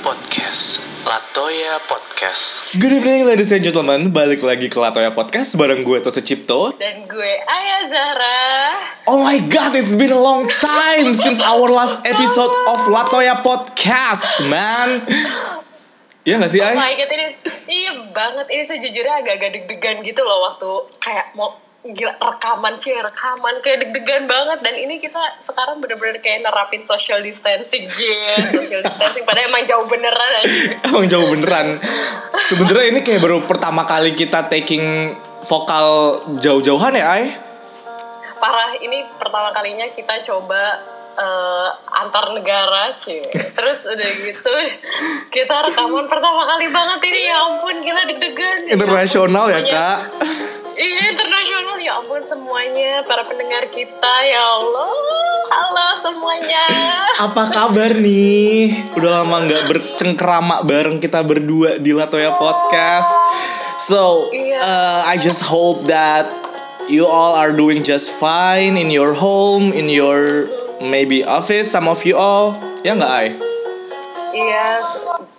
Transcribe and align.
Podcast. 0.00 0.80
Latoya 1.04 1.76
Podcast. 1.84 2.72
Good 2.80 2.96
evening 2.96 3.28
ladies 3.28 3.52
and 3.52 3.60
gentlemen, 3.60 4.08
balik 4.08 4.40
lagi 4.40 4.72
ke 4.72 4.78
Latoya 4.80 5.12
Podcast 5.12 5.60
bareng 5.60 5.84
gue 5.84 6.00
Tosa 6.00 6.24
Cipto. 6.24 6.72
Dan 6.80 7.04
gue 7.04 7.32
Ayah 7.44 7.82
Zahra. 7.92 8.40
Oh 9.12 9.20
my 9.20 9.36
god, 9.52 9.76
it's 9.76 9.92
been 9.92 10.08
a 10.08 10.16
long 10.16 10.48
time 10.48 11.12
since 11.12 11.44
our 11.44 11.68
last 11.68 12.08
episode 12.08 12.48
of 12.72 12.88
Latoya 12.88 13.36
Podcast, 13.44 14.48
man. 14.48 14.88
Iya 16.24 16.40
gak 16.40 16.50
sih, 16.54 16.62
Oh 16.62 16.72
Ay? 16.72 16.76
my 16.78 16.92
god 16.96 17.10
ini 17.12 17.26
iya 17.68 17.92
banget 18.16 18.46
ini 18.48 18.62
sejujurnya 18.64 19.14
agak-agak 19.20 19.50
deg-degan 19.60 20.00
gitu 20.00 20.22
loh 20.24 20.48
waktu 20.48 20.70
kayak 21.02 21.36
mau 21.36 21.52
gila 21.82 22.14
rekaman 22.14 22.78
sih 22.78 22.94
rekaman 22.94 23.58
kayak 23.58 23.82
deg-degan 23.82 24.24
banget 24.24 24.62
dan 24.62 24.74
ini 24.76 24.96
kita 24.96 25.18
sekarang 25.36 25.82
bener-bener 25.82 26.22
kayak 26.22 26.46
nerapin 26.46 26.78
social 26.78 27.18
distancing 27.18 27.82
Jin 27.84 28.38
social 28.38 28.80
distancing 28.80 29.26
padahal 29.26 29.50
emang 29.50 29.66
jauh 29.66 29.86
beneran 29.86 30.32
aja. 30.38 30.78
Emang 30.86 31.10
jauh 31.10 31.26
beneran. 31.26 31.74
Sebenernya 32.32 32.86
ini 32.86 33.00
kayak 33.02 33.18
baru 33.18 33.42
pertama 33.42 33.82
kali 33.82 34.14
kita 34.14 34.46
taking 34.46 35.10
vokal 35.42 35.86
jauh-jauhan 36.38 36.94
ya, 36.94 37.06
Ay? 37.08 37.26
parah 38.38 38.74
ini 38.76 39.06
pertama 39.18 39.50
kalinya 39.50 39.86
kita 39.86 40.18
coba 40.26 40.62
eh, 41.14 41.68
antar 41.94 42.34
negara 42.34 42.90
sih 42.90 43.22
terus 43.54 43.86
udah 43.86 44.10
gitu 44.18 44.50
kita 45.30 45.70
rekaman 45.70 46.10
pertama 46.10 46.42
kali 46.46 46.66
banget 46.66 46.98
ini 47.06 47.22
ya 47.22 47.38
ampun 47.38 47.76
gila 47.78 48.02
deg-degan 48.02 48.58
Internasional 48.66 49.46
ya, 49.46 49.62
Semuanya- 49.62 49.70
Kak? 49.70 49.98
Internasional 51.12 51.76
ya 51.76 52.00
ampun 52.00 52.24
semuanya 52.24 53.04
para 53.04 53.20
pendengar 53.28 53.68
kita 53.68 54.14
ya 54.24 54.40
Allah 54.40 54.88
halo 55.52 55.88
semuanya 56.00 56.64
Apa 57.20 57.52
kabar 57.52 57.92
nih? 58.00 58.72
Udah 58.96 59.20
lama 59.20 59.44
nggak 59.44 59.68
bercengkerama 59.68 60.64
bareng 60.64 60.96
kita 61.04 61.20
berdua 61.20 61.76
di 61.76 61.92
Latoya 61.92 62.32
Podcast. 62.40 63.12
So, 63.76 64.24
Iya. 64.32 64.56
uh, 64.56 65.00
I 65.12 65.20
just 65.20 65.44
hope 65.44 65.84
that 65.92 66.24
you 66.88 67.04
all 67.04 67.36
are 67.36 67.52
doing 67.52 67.84
just 67.84 68.16
fine 68.16 68.80
in 68.80 68.88
your 68.88 69.12
home, 69.12 69.68
in 69.76 69.92
your 69.92 70.48
maybe 70.80 71.20
office, 71.28 71.68
some 71.68 71.92
of 71.92 72.00
you 72.08 72.16
all. 72.16 72.56
Ya 72.88 72.96
nggak, 72.96 73.12
Ay? 73.12 73.28
Iya 74.32 74.80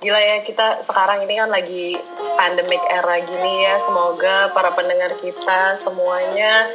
gila 0.03 0.19
ya 0.19 0.43
kita 0.43 0.83
sekarang 0.83 1.23
ini 1.23 1.39
kan 1.39 1.47
lagi 1.47 1.95
pandemic 2.35 2.83
era 2.91 3.23
gini 3.23 3.53
ya 3.63 3.75
semoga 3.79 4.51
para 4.51 4.75
pendengar 4.75 5.15
kita 5.15 5.79
semuanya 5.79 6.67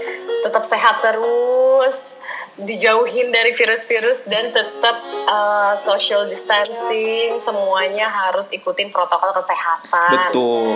tetap 0.49 0.65
sehat 0.65 1.05
terus 1.05 2.17
dijauhin 2.59 3.29
dari 3.31 3.53
virus-virus 3.53 4.27
dan 4.33 4.45
tetap 4.49 4.97
uh, 5.29 5.73
social 5.77 6.25
distancing 6.27 7.37
semuanya 7.37 8.09
harus 8.09 8.49
ikutin 8.51 8.89
protokol 8.89 9.31
kesehatan 9.37 10.11
Betul. 10.33 10.73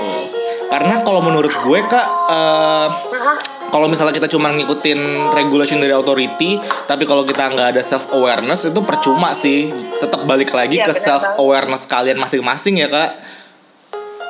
Karena 0.72 1.05
kalau 1.05 1.20
menurut 1.20 1.53
gue, 1.53 1.81
Kak, 1.84 2.06
uh, 2.33 2.89
Hah? 3.12 3.61
Kalau 3.73 3.89
misalnya 3.89 4.12
kita 4.12 4.28
cuma 4.28 4.53
ngikutin 4.53 5.01
regulation 5.33 5.81
dari 5.81 5.97
authority, 5.97 6.61
tapi 6.84 7.09
kalau 7.09 7.25
kita 7.25 7.48
nggak 7.56 7.73
ada 7.73 7.81
self 7.81 8.12
awareness 8.12 8.69
itu 8.69 8.81
percuma 8.84 9.33
sih. 9.33 9.73
Tetap 9.97 10.28
balik 10.28 10.53
lagi 10.53 10.77
Iya, 10.77 10.84
ke 10.84 10.92
benar 10.92 11.01
self 11.09 11.25
awareness 11.41 11.89
kalian 11.89 12.20
masing-masing 12.20 12.84
ya 12.84 12.93
kak. 12.93 13.11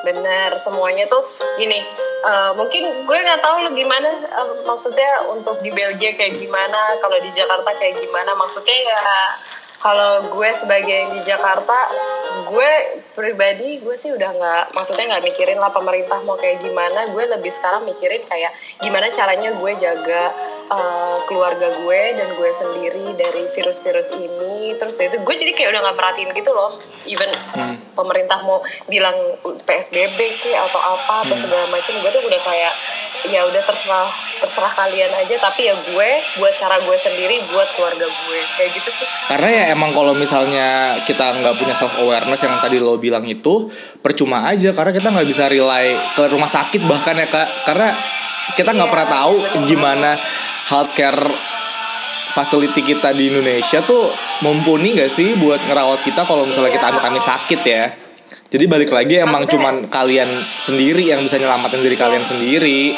Bener, 0.07 0.55
semuanya 0.63 1.11
tuh 1.11 1.27
gini. 1.59 1.75
eh, 2.23 2.53
mungkin 2.55 3.03
gue 3.03 3.19
nggak 3.19 3.43
tahu 3.43 3.67
lu 3.67 3.75
gimana 3.75 4.07
eh, 4.07 4.48
maksudnya 4.63 5.27
untuk 5.35 5.59
di 5.59 5.75
Belgia 5.75 6.15
kayak 6.15 6.39
gimana, 6.39 6.95
kalau 7.03 7.19
di 7.19 7.27
Jakarta 7.35 7.75
kayak 7.75 7.98
gimana. 7.98 8.31
Maksudnya 8.39 8.79
ya 8.79 9.03
kalau 9.83 10.30
gue 10.30 10.50
sebagai 10.55 11.11
di 11.11 11.20
Jakarta, 11.27 11.75
gue 12.47 12.70
pribadi 13.19 13.83
gue 13.83 13.97
sih 13.98 14.14
udah 14.14 14.30
nggak, 14.30 14.64
maksudnya 14.79 15.11
nggak 15.11 15.27
mikirin 15.27 15.58
lah 15.58 15.74
pemerintah 15.74 16.23
mau 16.23 16.39
kayak 16.39 16.62
gimana. 16.62 17.11
Gue 17.11 17.27
lebih 17.27 17.51
sekarang 17.51 17.83
mikirin 17.83 18.23
kayak 18.30 18.55
gimana 18.79 19.11
caranya 19.11 19.51
gue 19.58 19.73
jaga 19.74 20.30
eh, 20.70 21.17
keluarga 21.27 21.83
gue 21.83 22.02
dan 22.14 22.29
gue 22.39 22.51
sendiri 22.55 23.07
dari 23.18 23.42
virus-virus 23.51 24.14
ini. 24.14 24.79
Terus 24.79 24.95
dari 24.95 25.11
itu 25.11 25.18
gue 25.18 25.34
jadi 25.34 25.51
kayak 25.51 25.74
udah 25.74 25.80
nggak 25.83 25.96
merhatiin 25.98 26.30
gitu 26.30 26.51
loh. 26.55 26.78
Even 27.11 27.30
Hmm. 27.58 27.82
Pemerintah 27.92 28.39
mau 28.45 28.58
bilang 28.89 29.14
PSBB 29.64 30.19
ki 30.19 30.53
atau 30.57 30.80
apa 30.80 31.14
atau 31.29 31.36
segala 31.36 31.64
macam 31.70 31.95
gue 32.01 32.11
tuh 32.11 32.23
udah 32.29 32.41
kayak 32.42 32.75
ya 33.30 33.41
udah 33.47 33.63
terserah 33.63 34.08
terserah 34.42 34.73
kalian 34.75 35.13
aja. 35.23 35.36
Tapi 35.39 35.61
ya 35.69 35.75
gue 35.75 36.11
buat 36.41 36.52
cara 36.57 36.77
gue 36.83 36.97
sendiri 36.97 37.36
buat 37.52 37.69
keluarga 37.79 38.07
gue. 38.07 38.41
Kayak 38.58 38.70
gitu 38.77 38.91
sih. 38.91 39.07
Karena 39.31 39.48
ya 39.51 39.64
emang 39.77 39.91
kalau 39.95 40.13
misalnya 40.17 40.97
kita 41.07 41.27
nggak 41.42 41.55
punya 41.57 41.75
self 41.77 41.95
awareness 42.02 42.41
yang 42.42 42.55
tadi 42.58 42.77
lo 42.83 42.98
bilang 42.98 43.25
itu 43.29 43.70
percuma 44.02 44.48
aja. 44.51 44.75
Karena 44.75 44.92
kita 44.92 45.08
nggak 45.13 45.29
bisa 45.29 45.45
rely 45.48 45.86
ke 46.17 46.23
rumah 46.33 46.51
sakit 46.51 46.81
bahkan 46.91 47.14
ya 47.14 47.27
kak. 47.29 47.48
Karena 47.69 47.89
kita 48.58 48.70
nggak 48.75 48.89
Iya, 48.91 48.95
pernah 48.95 49.08
tahu 49.08 49.35
bener. 49.39 49.67
gimana 49.70 50.11
healthcare 50.73 51.23
facility 52.33 52.81
kita 52.83 53.13
di 53.13 53.29
Indonesia 53.29 53.79
tuh 53.79 54.03
mumpuni 54.43 54.97
gak 54.97 55.09
sih 55.09 55.37
buat 55.39 55.61
ngerawat 55.69 56.01
kita 56.03 56.25
kalau 56.25 56.43
misalnya 56.43 56.73
kita 56.73 56.87
amit-amit 56.89 57.25
sakit 57.25 57.61
ya. 57.63 57.85
Jadi 58.53 58.65
balik 58.69 58.93
lagi 58.93 59.17
emang 59.17 59.48
Maksudnya- 59.48 59.53
cuman 59.57 59.75
kalian 59.89 60.29
sendiri 60.37 61.09
yang 61.09 61.20
bisa 61.20 61.41
nyelamatin 61.41 61.81
diri 61.81 61.97
kalian 61.97 62.20
sendiri. 62.20 62.93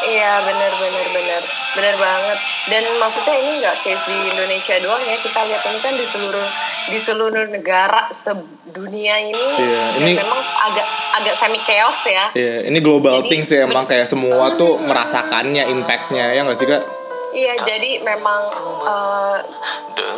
iya 0.00 0.32
bener 0.42 0.72
bener 0.78 1.06
bener. 1.12 1.42
Bener 1.70 1.94
banget. 1.98 2.38
Dan 2.66 2.82
maksudnya 2.98 3.34
ini 3.36 3.52
nggak 3.58 3.76
case 3.82 4.02
di 4.06 4.16
Indonesia 4.30 4.74
doang 4.80 5.02
ya. 5.02 5.16
Kita 5.18 5.40
lihat 5.44 5.62
ini 5.66 5.78
kan 5.78 5.94
di 5.94 6.06
seluruh 6.06 6.46
di 6.90 6.98
seluruh 6.98 7.44
negara 7.50 8.02
sedunia 8.06 9.14
ini. 9.18 9.46
Iya, 9.58 9.84
ini- 10.02 10.18
memang 10.18 10.40
agak 10.40 10.86
agak 11.20 11.34
semi 11.36 11.58
chaos 11.58 12.00
ya. 12.06 12.24
Iya, 12.32 12.54
ini 12.70 12.78
global 12.78 13.22
Jadi, 13.22 13.28
things 13.28 13.50
ya 13.50 13.66
emang 13.66 13.86
kayak 13.86 14.06
semua 14.06 14.54
tuh 14.54 14.78
merasakannya 14.86 15.74
impactnya. 15.74 16.34
Ya 16.34 16.40
nggak 16.42 16.58
sih 16.58 16.66
kak? 16.66 16.82
Iya, 17.30 17.54
jadi 17.62 17.90
memang 18.02 18.40
eh, 18.82 19.36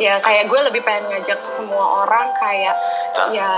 ya 0.01 0.17
kayak 0.17 0.49
gue 0.49 0.59
lebih 0.65 0.81
pengen 0.81 1.05
ngajak 1.07 1.37
semua 1.45 2.01
orang 2.01 2.25
kayak 2.35 2.73
ya 3.29 3.49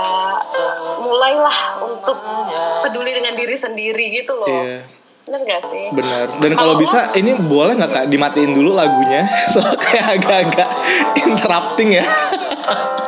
mulailah 0.98 1.58
untuk 1.82 2.18
peduli 2.82 3.16
dengan 3.16 3.32
diri 3.32 3.56
sendiri 3.56 4.04
gitu 4.12 4.36
loh. 4.36 4.60
Iya, 4.62 4.84
Bener 5.26 5.40
gak 5.42 5.62
sih? 5.66 5.86
benar. 5.90 6.26
Dan 6.38 6.52
kalau 6.52 6.74
bisa 6.76 7.10
ini 7.16 7.32
boleh 7.34 7.74
nggak 7.74 7.90
kak 7.90 8.06
dimatiin 8.06 8.52
dulu 8.52 8.76
lagunya? 8.76 9.24
Soalnya 9.52 9.78
kayak 9.80 10.06
agak-agak 10.20 10.70
interrupting 11.24 11.96
ya. 11.96 12.04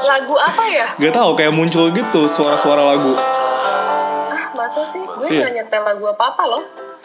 Lagu 0.00 0.34
apa 0.34 0.65
ya? 0.72 0.86
Gak 0.98 1.15
tahu 1.15 1.30
kayak 1.36 1.53
muncul 1.53 1.92
gitu 1.92 2.25
suara-suara 2.25 2.80
lagu. 2.82 3.12
Ah, 3.12 4.48
masa 4.56 4.80
sih? 4.88 5.04
Gue 5.04 5.28
Iya. 5.28 5.44
gak 5.44 5.53
nyetel 5.60 5.82
lagu 5.84 6.04
apa-apa 6.09 6.42
loh. 6.48 6.62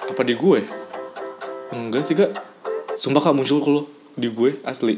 Apa 0.08 0.22
di 0.24 0.34
gue? 0.34 0.60
Enggak 1.74 2.08
sih 2.08 2.16
kak. 2.16 2.32
Sumpah 2.98 3.22
kak 3.22 3.36
muncul 3.36 3.60
kalau 3.64 3.84
di 4.14 4.30
gue 4.30 4.54
asli. 4.66 4.98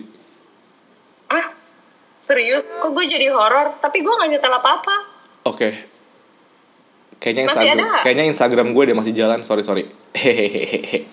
Ah, 1.31 1.45
serius? 2.19 2.83
Kok 2.83 2.91
gue 2.91 3.05
jadi 3.07 3.31
horor? 3.31 3.75
Tapi 3.79 4.03
gue 4.03 4.13
gak 4.13 4.29
nyetel 4.31 4.53
apa-apa. 4.53 4.95
Oke. 5.47 5.69
Kayaknya 7.15 7.43
Masih 7.47 7.57
Instagram, 7.57 7.87
ada 7.89 8.03
kayaknya 8.03 8.25
Instagram 8.27 8.67
gue 8.75 8.83
deh 8.85 8.97
masih 8.97 9.13
jalan. 9.15 9.39
Sorry 9.41 9.63
sorry. 9.63 9.83
Hehehe. 10.13 11.03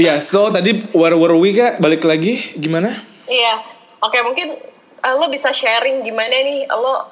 Iya, 0.00 0.16
so 0.16 0.48
tadi 0.48 0.72
where 0.96 1.12
were 1.12 1.36
we 1.36 1.52
kak? 1.52 1.76
Balik 1.76 2.08
lagi 2.08 2.32
gimana? 2.56 2.88
Iya, 3.28 3.54
oke 4.00 4.16
mungkin 4.24 4.48
eh, 5.04 5.14
lo 5.16 5.28
bisa 5.28 5.52
sharing 5.52 6.00
gimana 6.00 6.40
nih 6.40 6.64
lo 6.72 7.04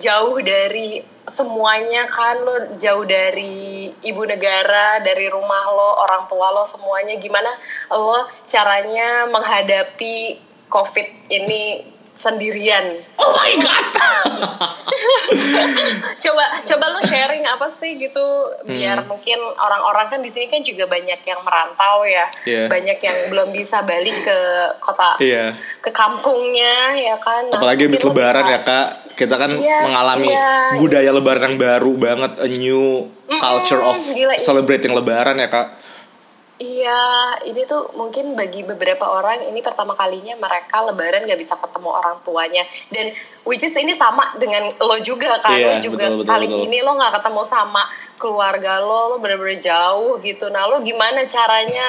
jauh 0.00 0.36
dari 0.44 1.00
semuanya 1.36 2.08
kan 2.08 2.40
lo 2.40 2.56
jauh 2.80 3.04
dari 3.04 3.92
ibu 3.92 4.22
negara, 4.24 5.04
dari 5.04 5.28
rumah 5.28 5.64
lo, 5.68 5.90
orang 6.08 6.24
tua 6.24 6.48
lo 6.56 6.64
semuanya. 6.64 7.20
Gimana 7.20 7.52
lo 7.92 8.24
caranya 8.48 9.28
menghadapi 9.28 10.40
covid 10.72 11.28
ini 11.28 11.95
sendirian. 12.16 12.84
Oh 13.16 13.32
my 13.36 13.52
god. 13.56 13.86
coba 16.24 16.44
coba 16.64 16.84
lo 16.88 17.00
sharing 17.02 17.44
apa 17.44 17.68
sih 17.68 17.96
gitu 17.96 18.24
biar 18.64 19.04
mungkin 19.04 19.36
orang-orang 19.56 20.08
kan 20.08 20.20
di 20.20 20.30
sini 20.30 20.48
kan 20.48 20.60
juga 20.60 20.86
banyak 20.86 21.20
yang 21.20 21.40
merantau 21.42 22.02
ya, 22.02 22.24
Iya. 22.44 22.64
banyak 22.66 22.98
yang 22.98 23.16
belum 23.28 23.48
bisa 23.52 23.84
balik 23.84 24.16
ke 24.16 24.38
kota 24.78 25.18
Iya. 25.18 25.52
ke 25.80 25.90
kampungnya 25.90 26.74
ya 26.96 27.16
kan 27.18 27.46
Nah, 27.46 27.58
Apalagi 27.60 27.86
habis 27.86 28.02
lebaran 28.02 28.42
bisa- 28.42 28.52
ya 28.52 28.60
kak 28.62 28.88
Kita 29.16 29.34
kan 29.34 29.48
Iya, 29.48 29.78
mengalami 29.88 30.28
iya. 30.28 30.76
budaya 30.76 31.10
lebaran 31.10 31.42
yang 31.46 31.56
baru 31.56 31.92
banget 31.96 32.32
A 32.36 32.48
new 32.52 33.08
culture 33.40 33.80
of 33.80 33.96
gila, 33.96 34.36
celebrating 34.36 34.92
lebaran 34.92 35.36
ya 35.36 35.48
kak 35.48 35.66
iya 36.56 37.36
ini 37.44 37.68
tuh 37.68 37.92
mungkin 38.00 38.32
bagi 38.32 38.64
beberapa 38.64 39.04
orang 39.04 39.44
ini 39.52 39.60
pertama 39.60 39.92
kalinya 39.92 40.32
mereka 40.40 40.80
lebaran 40.88 41.28
gak 41.28 41.36
bisa 41.36 41.52
ketemu 41.60 41.92
orang 41.92 42.16
tuanya 42.24 42.64
dan 42.96 43.12
which 43.44 43.60
is 43.60 43.76
ini 43.76 43.92
sama 43.92 44.24
dengan 44.40 44.64
lo 44.80 44.96
juga 45.04 45.36
kan 45.44 45.52
Iya, 45.52 45.68
lo 45.68 45.76
juga 45.84 46.06
betul, 46.08 46.18
betul, 46.24 46.30
kali 46.32 46.46
betul. 46.48 46.64
ini 46.64 46.78
lo 46.80 46.92
nggak 46.96 47.12
ketemu 47.20 47.42
sama 47.44 47.82
keluarga 48.16 48.80
lo 48.80 49.00
lo 49.12 49.16
bener-bener 49.20 49.60
jauh 49.60 50.16
gitu 50.24 50.48
nah 50.48 50.64
lo 50.64 50.80
gimana 50.80 51.20
caranya 51.28 51.88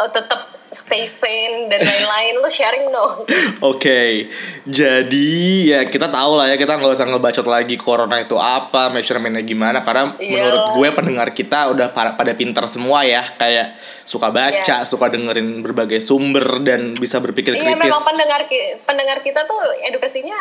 eh, 0.00 0.10
tetap 0.10 0.49
stay 0.70 1.02
sane 1.02 1.66
dan 1.66 1.78
lain-lain 1.78 2.34
lu 2.36 2.46
sharing 2.46 2.86
dong 2.88 3.26
Oke, 3.70 4.24
jadi 4.64 5.30
ya 5.66 5.80
kita 5.84 6.06
tahu 6.06 6.34
lah 6.34 6.46
ya 6.46 6.56
kita 6.56 6.74
nggak 6.74 6.90
usah 6.90 7.06
ngebacot 7.06 7.44
lagi 7.44 7.74
corona 7.74 8.16
itu 8.16 8.34
apa, 8.34 8.88
measurementnya 8.88 9.42
gimana 9.42 9.80
karena 9.80 10.14
Iyalah. 10.14 10.30
menurut 10.32 10.62
gue 10.72 10.88
pendengar 10.94 11.28
kita 11.30 11.70
udah 11.70 11.90
para- 11.90 12.14
pada 12.14 12.32
pintar 12.32 12.64
semua 12.64 13.02
ya 13.02 13.18
kayak 13.20 13.74
suka 14.02 14.28
baca, 14.28 14.56
Yes. 14.78 14.86
suka 14.86 15.06
dengerin 15.06 15.60
berbagai 15.60 15.98
sumber 15.98 16.42
dan 16.60 16.94
bisa 16.94 17.18
berpikir 17.18 17.52
iya 17.52 17.62
kritis. 17.68 17.78
memang 17.80 18.02
pendengar 18.02 18.40
pendengar 18.84 19.18
kita 19.20 19.42
tuh 19.44 19.58
edukasinya 19.84 20.38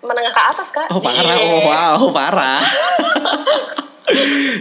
menengah 0.00 0.30
ke 0.30 0.42
atas 0.48 0.68
kak 0.68 0.86
Oh 0.88 0.98
parah, 0.98 1.34
Iya. 1.34 1.46
oh 1.46 1.60
wow 1.64 2.00
parah. 2.10 2.60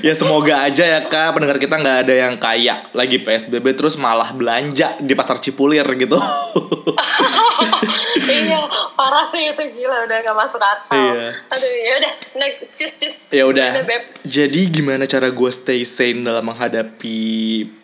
ya 0.08 0.14
semoga 0.16 0.64
aja 0.64 0.84
ya 0.88 1.00
kak 1.12 1.36
pendengar 1.36 1.60
kita 1.60 1.76
nggak 1.76 1.98
ada 2.08 2.14
yang 2.16 2.36
kaya 2.40 2.80
lagi 2.96 3.20
psbb 3.20 3.76
terus 3.76 4.00
malah 4.00 4.32
belanja 4.32 4.88
di 5.04 5.12
pasar 5.14 5.36
Cipulir 5.44 5.84
gitu. 6.00 6.16
iya 8.24 8.60
parah 8.96 9.28
sih 9.28 9.52
itu 9.52 9.64
gila 9.76 10.08
udah 10.08 10.18
gak 10.24 10.38
masuk 10.38 10.62
akal 10.64 10.96
Iya. 10.96 11.30
aduh 11.52 11.72
ya 11.76 11.94
udah 12.00 12.14
nah 12.40 12.50
cus 12.72 12.94
cus 13.04 13.16
ya 13.36 13.44
udah. 13.44 13.68
Jadi 14.24 14.72
gimana 14.72 15.04
cara 15.04 15.28
gue 15.28 15.52
stay 15.52 15.84
sane 15.84 16.24
dalam 16.24 16.48
menghadapi 16.48 17.20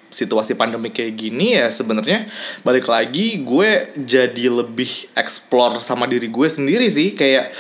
situasi 0.10 0.58
pandemi 0.58 0.90
kayak 0.90 1.14
gini 1.14 1.60
ya 1.60 1.70
sebenarnya 1.70 2.26
balik 2.66 2.90
lagi 2.90 3.46
gue 3.46 3.70
jadi 4.00 4.46
lebih 4.50 4.90
explore 5.14 5.78
sama 5.78 6.10
diri 6.10 6.32
gue 6.32 6.48
sendiri 6.50 6.90
sih 6.90 7.14
kayak 7.14 7.54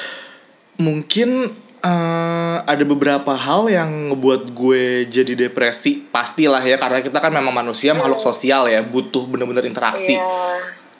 mungkin 0.81 1.45
eh, 1.83 2.57
ada 2.63 2.83
beberapa 2.85 3.33
hal 3.35 3.71
yang 3.71 4.13
ngebuat 4.13 4.53
gue 4.55 5.07
jadi 5.07 5.33
depresi 5.47 6.07
pastilah 6.11 6.61
ya 6.63 6.75
karena 6.75 6.99
kita 7.03 7.17
kan 7.23 7.31
memang 7.31 7.51
manusia 7.51 7.95
makhluk 7.95 8.19
sosial 8.19 8.67
ya 8.67 8.83
butuh 8.83 9.27
bener-bener 9.31 9.65
interaksi 9.65 10.15
iya 10.19 10.27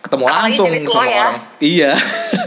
ketemu 0.10 0.26
Apalagi 0.26 0.58
langsung 0.58 0.96
sama 0.96 1.06
ya. 1.06 1.22
orang. 1.22 1.36
Iya. 1.62 1.92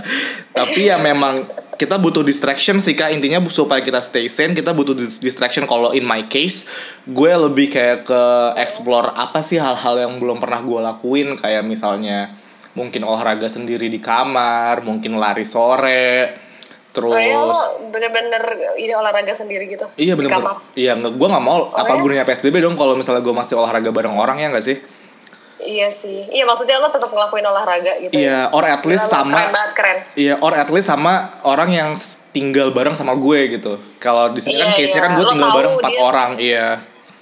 Tapi 0.59 0.81
ya 0.85 0.97
memang 1.01 1.35
kita 1.81 1.99
butuh 1.99 2.23
distraction 2.23 2.79
sih 2.79 2.95
kak 2.95 3.11
intinya 3.11 3.43
supaya 3.49 3.83
kita 3.83 3.99
stay 3.99 4.31
sane 4.31 4.55
kita 4.55 4.71
butuh 4.71 4.95
dis- 4.95 5.19
distraction 5.19 5.67
kalau 5.67 5.91
in 5.91 6.07
my 6.07 6.23
case 6.31 6.71
gue 7.11 7.33
lebih 7.33 7.75
kayak 7.75 8.07
ke 8.07 8.23
explore 8.61 9.11
apa 9.19 9.43
sih 9.43 9.59
hal-hal 9.59 9.99
yang 9.99 10.15
belum 10.23 10.39
pernah 10.39 10.63
gue 10.63 10.79
lakuin 10.79 11.35
kayak 11.35 11.67
misalnya 11.67 12.31
mungkin 12.79 13.03
olahraga 13.03 13.51
sendiri 13.51 13.91
di 13.91 13.99
kamar 13.99 14.87
mungkin 14.87 15.19
lari 15.19 15.43
sore 15.43 16.31
terus 16.93 17.09
Oh 17.09 17.17
iya 17.17 17.41
lo 17.41 17.57
bener-bener 17.89 18.43
ini 18.77 18.93
olahraga 18.93 19.33
sendiri 19.33 19.65
gitu 19.67 19.89
iya 19.97 20.13
di 20.13 20.21
bener-bener 20.21 20.45
kamar. 20.45 20.57
iya 20.77 20.93
gue 20.95 21.29
nggak 21.29 21.41
mau 21.41 21.73
apa 21.73 21.89
ya? 21.89 21.99
gunanya 21.99 22.25
psbb 22.25 22.61
dong 22.61 22.77
kalau 22.77 22.93
misalnya 22.93 23.21
gue 23.21 23.33
masih 23.33 23.57
olahraga 23.57 23.89
bareng 23.89 24.13
orang 24.13 24.37
ya 24.39 24.49
nggak 24.49 24.63
sih 24.63 24.77
Iya 25.63 25.87
sih. 25.89 26.27
Iya 26.29 26.43
maksudnya 26.43 26.75
lo 26.77 26.91
tetap 26.91 27.07
ngelakuin 27.07 27.47
olahraga 27.47 27.95
gitu. 28.03 28.11
iya 28.11 28.51
or 28.51 28.67
at 28.67 28.83
least 28.83 29.07
sama 29.07 29.31
Keren 29.39 29.55
banget 29.55 29.73
keren. 29.79 29.99
Iya, 30.19 30.35
or 30.43 30.53
at 30.53 30.67
least 30.75 30.91
sama 30.91 31.15
orang 31.47 31.71
yang 31.71 31.95
tinggal 32.35 32.75
bareng 32.75 32.99
sama 32.99 33.15
gue 33.15 33.47
gitu. 33.49 33.71
Kalau 33.97 34.35
di 34.35 34.43
sini 34.43 34.59
kan 34.59 34.75
Iya, 34.75 34.77
case-nya 34.77 34.99
iya. 34.99 35.05
kan 35.07 35.11
gue 35.15 35.23
Lo 35.23 35.31
tinggal 35.31 35.47
tahu 35.47 35.59
bareng 35.63 35.75
empat 35.79 35.93
orang, 36.03 36.31
iya. 36.43 36.69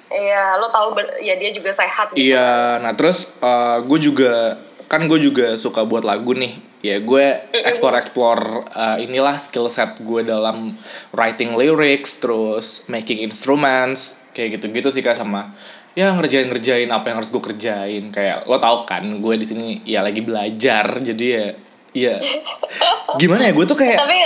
Iya 0.08 0.44
lo 0.56 0.66
tahu 0.66 0.88
ber- 0.96 1.20
ya 1.20 1.36
dia 1.36 1.52
juga 1.52 1.68
sehat 1.68 2.16
gitu. 2.16 2.32
Iya, 2.32 2.80
nah 2.80 2.96
terus 2.96 3.36
eh, 3.38 3.76
gue 3.84 3.98
juga 4.00 4.56
kan 4.88 5.04
gue 5.04 5.20
juga 5.20 5.52
suka 5.54 5.84
buat 5.84 6.02
lagu 6.02 6.32
nih. 6.32 6.56
Ya 6.80 6.96
gue 6.96 7.26
explore 7.60 7.96
explore 8.00 8.44
eh, 8.72 9.04
inilah 9.04 9.36
skill 9.36 9.68
set 9.68 10.00
gue 10.00 10.24
dalam 10.24 10.72
writing 11.12 11.52
lyrics, 11.52 12.24
terus 12.24 12.88
making 12.88 13.20
instruments, 13.20 14.20
kayak 14.32 14.56
gitu-gitu 14.56 14.88
sih 14.88 15.04
kak 15.04 15.16
sama 15.16 15.44
ya 15.98 16.14
ngerjain 16.14 16.46
ngerjain 16.46 16.90
apa 16.90 17.10
yang 17.10 17.16
harus 17.18 17.30
gue 17.34 17.42
kerjain. 17.42 18.04
Kayak 18.14 18.46
lo 18.46 18.56
tau 18.56 18.86
kan 18.86 19.02
gue 19.02 19.34
di 19.36 19.46
sini 19.46 19.66
ya 19.86 20.00
lagi 20.00 20.22
belajar 20.22 20.86
jadi 21.02 21.26
ya 21.26 21.44
ya. 21.92 22.14
Gimana 23.18 23.50
ya 23.50 23.52
gue 23.52 23.66
tuh 23.66 23.78
kayak 23.78 23.98
Tapi 23.98 24.18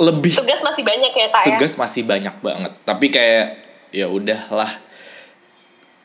lebih 0.00 0.32
tugas 0.32 0.60
masih 0.64 0.82
banyak 0.82 1.12
ya 1.12 1.26
kak 1.30 1.42
ya. 1.44 1.48
tugas 1.54 1.72
masih 1.78 2.02
banyak 2.04 2.34
banget. 2.42 2.72
Tapi 2.82 3.06
kayak 3.12 3.46
ya 3.94 4.06
udahlah. 4.10 4.70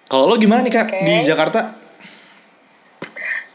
Kalau 0.06 0.30
lo 0.30 0.38
gimana 0.38 0.62
nih 0.62 0.74
kak 0.74 0.86
Oke. 0.86 1.02
di 1.02 1.16
Jakarta 1.26 1.60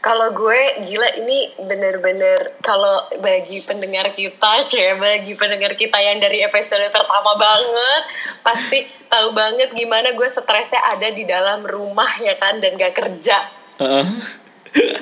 Kalau 0.01 0.33
gue 0.33 0.61
gila 0.89 1.09
ini 1.21 1.45
bener-bener 1.61 2.57
kalau 2.65 3.05
bagi 3.21 3.61
pendengar 3.61 4.09
kita, 4.09 4.57
ya 4.73 4.97
bagi 4.97 5.37
pendengar 5.37 5.77
kita 5.77 6.01
yang 6.01 6.17
dari 6.17 6.41
episode 6.41 6.81
pertama 6.89 7.37
banget, 7.37 8.03
pasti 8.41 8.81
tahu 9.05 9.29
banget 9.37 9.69
gimana 9.77 10.17
gue 10.17 10.25
stresnya 10.25 10.81
ada 10.97 11.05
di 11.13 11.21
dalam 11.29 11.61
rumah 11.69 12.09
ya 12.17 12.33
kan 12.41 12.57
dan 12.57 12.73
gak 12.81 12.97
kerja. 12.97 13.37
Heeh. 13.77 14.09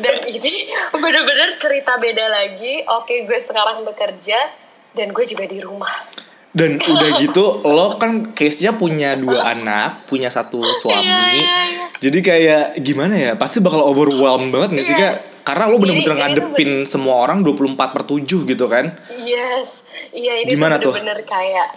Dan 0.04 0.16
ini 0.28 0.54
bener-bener 0.92 1.56
cerita 1.56 1.96
beda 1.96 2.26
lagi. 2.28 2.84
Oke, 3.00 3.24
gue 3.24 3.40
sekarang 3.40 3.88
bekerja 3.88 4.40
dan 5.00 5.16
gue 5.16 5.24
juga 5.24 5.48
di 5.48 5.64
rumah. 5.64 5.94
Dan 6.60 6.72
udah 6.76 7.10
gitu 7.24 7.44
lo 7.66 7.96
kan 7.96 8.36
case 8.36 8.62
nya 8.62 8.76
punya 8.76 9.16
dua 9.16 9.56
anak 9.56 10.04
punya 10.06 10.28
satu 10.28 10.60
suami 10.60 11.08
Iya, 11.08 11.24
iya, 11.34 11.58
iya. 11.66 11.86
jadi 12.04 12.20
kayak 12.20 12.66
gimana 12.84 13.16
ya 13.16 13.32
pasti 13.40 13.64
bakal 13.64 13.80
overwhelmed 13.88 14.52
banget 14.52 14.76
gak 14.76 14.86
sih 14.86 14.96
Iya. 14.96 15.02
kak 15.10 15.16
karena 15.48 15.64
lo 15.72 15.80
bener-bener 15.80 16.14
ngadepin 16.20 16.84
semua 16.86 17.26
orang 17.26 17.42
24 17.42 17.74
per 17.96 18.04
7 18.06 18.28
gitu 18.46 18.66
kan 18.68 18.86
Yes, 19.24 19.82
iya 20.12 20.44
ini 20.44 20.54
Gimana 20.54 20.78
tuh? 20.78 20.94
bener-bener 20.94 21.26
kayak, 21.26 21.68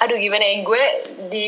aduh 0.00 0.16
gimana 0.16 0.40
ya 0.40 0.56
gue 0.64 0.82
di 1.28 1.44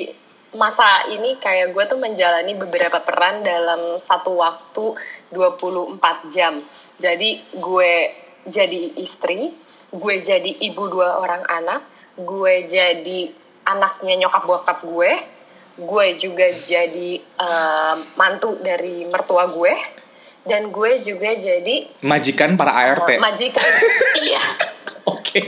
masa 0.53 0.85
ini 1.09 1.41
kayak 1.41 1.73
gue 1.73 1.85
tuh 1.89 1.97
menjalani 1.97 2.53
beberapa 2.61 3.01
peran 3.01 3.41
dalam 3.41 3.81
satu 3.97 4.37
waktu 4.37 4.85
24 5.33 5.97
jam. 6.29 6.53
Jadi 7.01 7.31
gue 7.57 7.93
jadi 8.53 8.83
istri, 9.01 9.49
gue 9.97 10.15
jadi 10.21 10.51
ibu 10.69 10.83
dua 10.93 11.25
orang 11.25 11.41
anak, 11.49 11.81
gue 12.19 12.55
jadi 12.69 13.21
anaknya 13.69 14.27
nyokap 14.27 14.45
bokap 14.45 14.79
gue, 14.85 15.13
gue 15.81 16.07
juga 16.21 16.47
jadi 16.51 17.11
em, 17.19 17.99
mantu 18.21 18.53
dari 18.61 19.09
mertua 19.09 19.49
gue, 19.49 19.73
dan 20.45 20.69
gue 20.69 20.93
juga 21.01 21.31
jadi 21.33 21.87
majikan 22.05 22.59
para 22.59 22.75
ART 22.75 23.09
eh, 23.09 23.19
majikan. 23.23 23.69
iya. 24.21 24.43
oke 25.15 25.41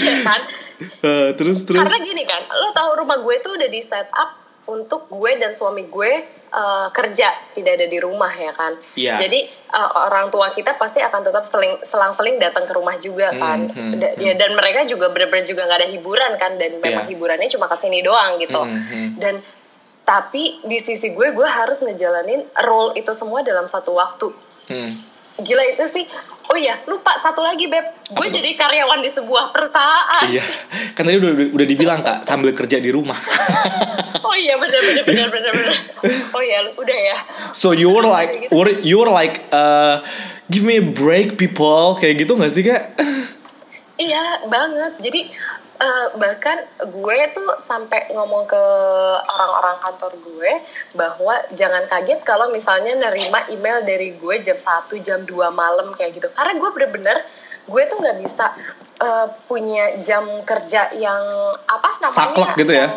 Iya 0.00 0.14
kan? 0.24 0.40
Eh, 0.80 1.30
terus 1.36 1.68
terus 1.68 1.76
Karena 1.76 1.98
gini 2.00 2.24
kan, 2.24 2.40
lo 2.56 2.72
tahu 2.72 3.04
rumah 3.04 3.20
gue 3.20 3.36
tuh 3.44 3.52
udah 3.52 3.68
di 3.68 3.84
set 3.84 4.08
up 4.16 4.39
untuk 4.70 5.10
gue 5.10 5.34
dan 5.36 5.50
suami 5.50 5.90
gue 5.90 6.12
uh, 6.54 6.88
kerja 6.94 7.26
tidak 7.52 7.76
ada 7.76 7.86
di 7.90 7.98
rumah 7.98 8.30
ya 8.30 8.54
kan. 8.54 8.72
Iya. 8.94 9.18
Jadi 9.18 9.42
uh, 9.74 10.06
orang 10.06 10.30
tua 10.30 10.48
kita 10.54 10.78
pasti 10.78 11.02
akan 11.02 11.20
tetap 11.26 11.42
seling, 11.42 11.74
selang-seling 11.82 12.38
datang 12.38 12.64
ke 12.64 12.72
rumah 12.72 12.94
juga 13.02 13.34
kan. 13.34 13.66
Hmm, 13.66 13.90
hmm, 13.90 13.98
Da- 13.98 14.14
ya, 14.16 14.32
dan 14.38 14.54
mereka 14.54 14.86
juga 14.86 15.10
benar-benar 15.10 15.46
juga 15.46 15.66
nggak 15.66 15.78
ada 15.82 15.90
hiburan 15.90 16.32
kan 16.38 16.54
dan 16.56 16.70
memang 16.78 17.04
Iya. 17.04 17.10
hiburannya 17.10 17.48
cuma 17.50 17.66
ke 17.66 17.76
sini 17.76 17.98
doang 18.00 18.38
gitu. 18.38 18.62
Hmm, 18.62 18.70
hmm. 18.78 19.08
Dan 19.18 19.34
tapi 20.06 20.58
di 20.66 20.78
sisi 20.82 21.14
gue 21.14 21.28
gue 21.30 21.48
harus 21.48 21.86
ngejalanin 21.86 22.42
role 22.66 22.94
itu 22.98 23.10
semua 23.14 23.42
dalam 23.42 23.66
satu 23.66 23.94
waktu. 23.94 24.26
Hmm. 24.70 24.90
Gila 25.38 25.62
itu 25.70 25.84
sih. 25.86 26.04
Oh 26.50 26.58
iya, 26.58 26.74
lupa 26.90 27.14
satu 27.22 27.46
lagi 27.46 27.70
beb. 27.70 27.86
Gue 28.10 28.26
jadi 28.26 28.58
karyawan 28.58 28.98
di 28.98 29.10
sebuah 29.10 29.54
perusahaan. 29.54 30.26
Iya, 30.26 30.42
kan 30.98 31.06
tadi 31.06 31.22
udah 31.22 31.54
udah 31.54 31.66
dibilang 31.66 32.02
kak 32.02 32.26
sambil 32.26 32.50
kerja 32.50 32.82
di 32.82 32.90
rumah. 32.90 33.14
Oh 34.30 34.36
iya 34.38 34.54
benar 34.62 34.78
benar 34.78 35.04
benar 35.10 35.28
benar 35.32 35.52
benar. 35.58 35.76
Oh 36.38 36.42
iya 36.44 36.62
udah 36.62 36.98
ya. 37.02 37.18
So 37.50 37.74
you 37.74 37.90
were 37.90 38.06
like, 38.06 38.46
were 38.54 38.70
you 38.78 39.02
were 39.02 39.10
like, 39.10 39.42
uh, 39.50 39.98
give 40.46 40.62
me 40.62 40.78
a 40.78 40.86
break 40.86 41.34
people, 41.34 41.98
kayak 41.98 42.22
gitu 42.22 42.38
gak 42.38 42.52
sih 42.54 42.62
kak? 42.62 42.94
Iya 44.00 44.46
banget. 44.48 44.92
Jadi 45.02 45.20
eh, 45.80 46.06
bahkan 46.20 46.56
gue 46.92 47.18
tuh 47.32 47.48
sampai 47.60 48.12
ngomong 48.12 48.44
ke 48.44 48.64
orang-orang 49.16 49.76
kantor 49.80 50.12
gue 50.20 50.52
bahwa 50.94 51.34
jangan 51.56 51.82
kaget 51.88 52.20
kalau 52.22 52.52
misalnya 52.52 52.92
nerima 53.00 53.40
email 53.48 53.80
dari 53.82 54.12
gue 54.20 54.36
jam 54.44 54.56
1 54.56 54.92
jam 55.00 55.20
2 55.24 55.32
malam 55.50 55.88
kayak 55.96 56.20
gitu. 56.20 56.28
Karena 56.36 56.60
gue 56.60 56.70
bener-bener 56.76 57.16
gue 57.70 57.82
tuh 57.88 57.96
nggak 57.96 58.18
bisa 58.20 58.46
eh, 59.00 59.26
punya 59.48 59.96
jam 60.04 60.24
kerja 60.44 60.92
yang 61.00 61.24
apa 61.64 61.90
namanya? 62.04 62.14
Saklek 62.28 62.50
gitu 62.60 62.72
ya? 62.76 62.86
yang 62.86 62.94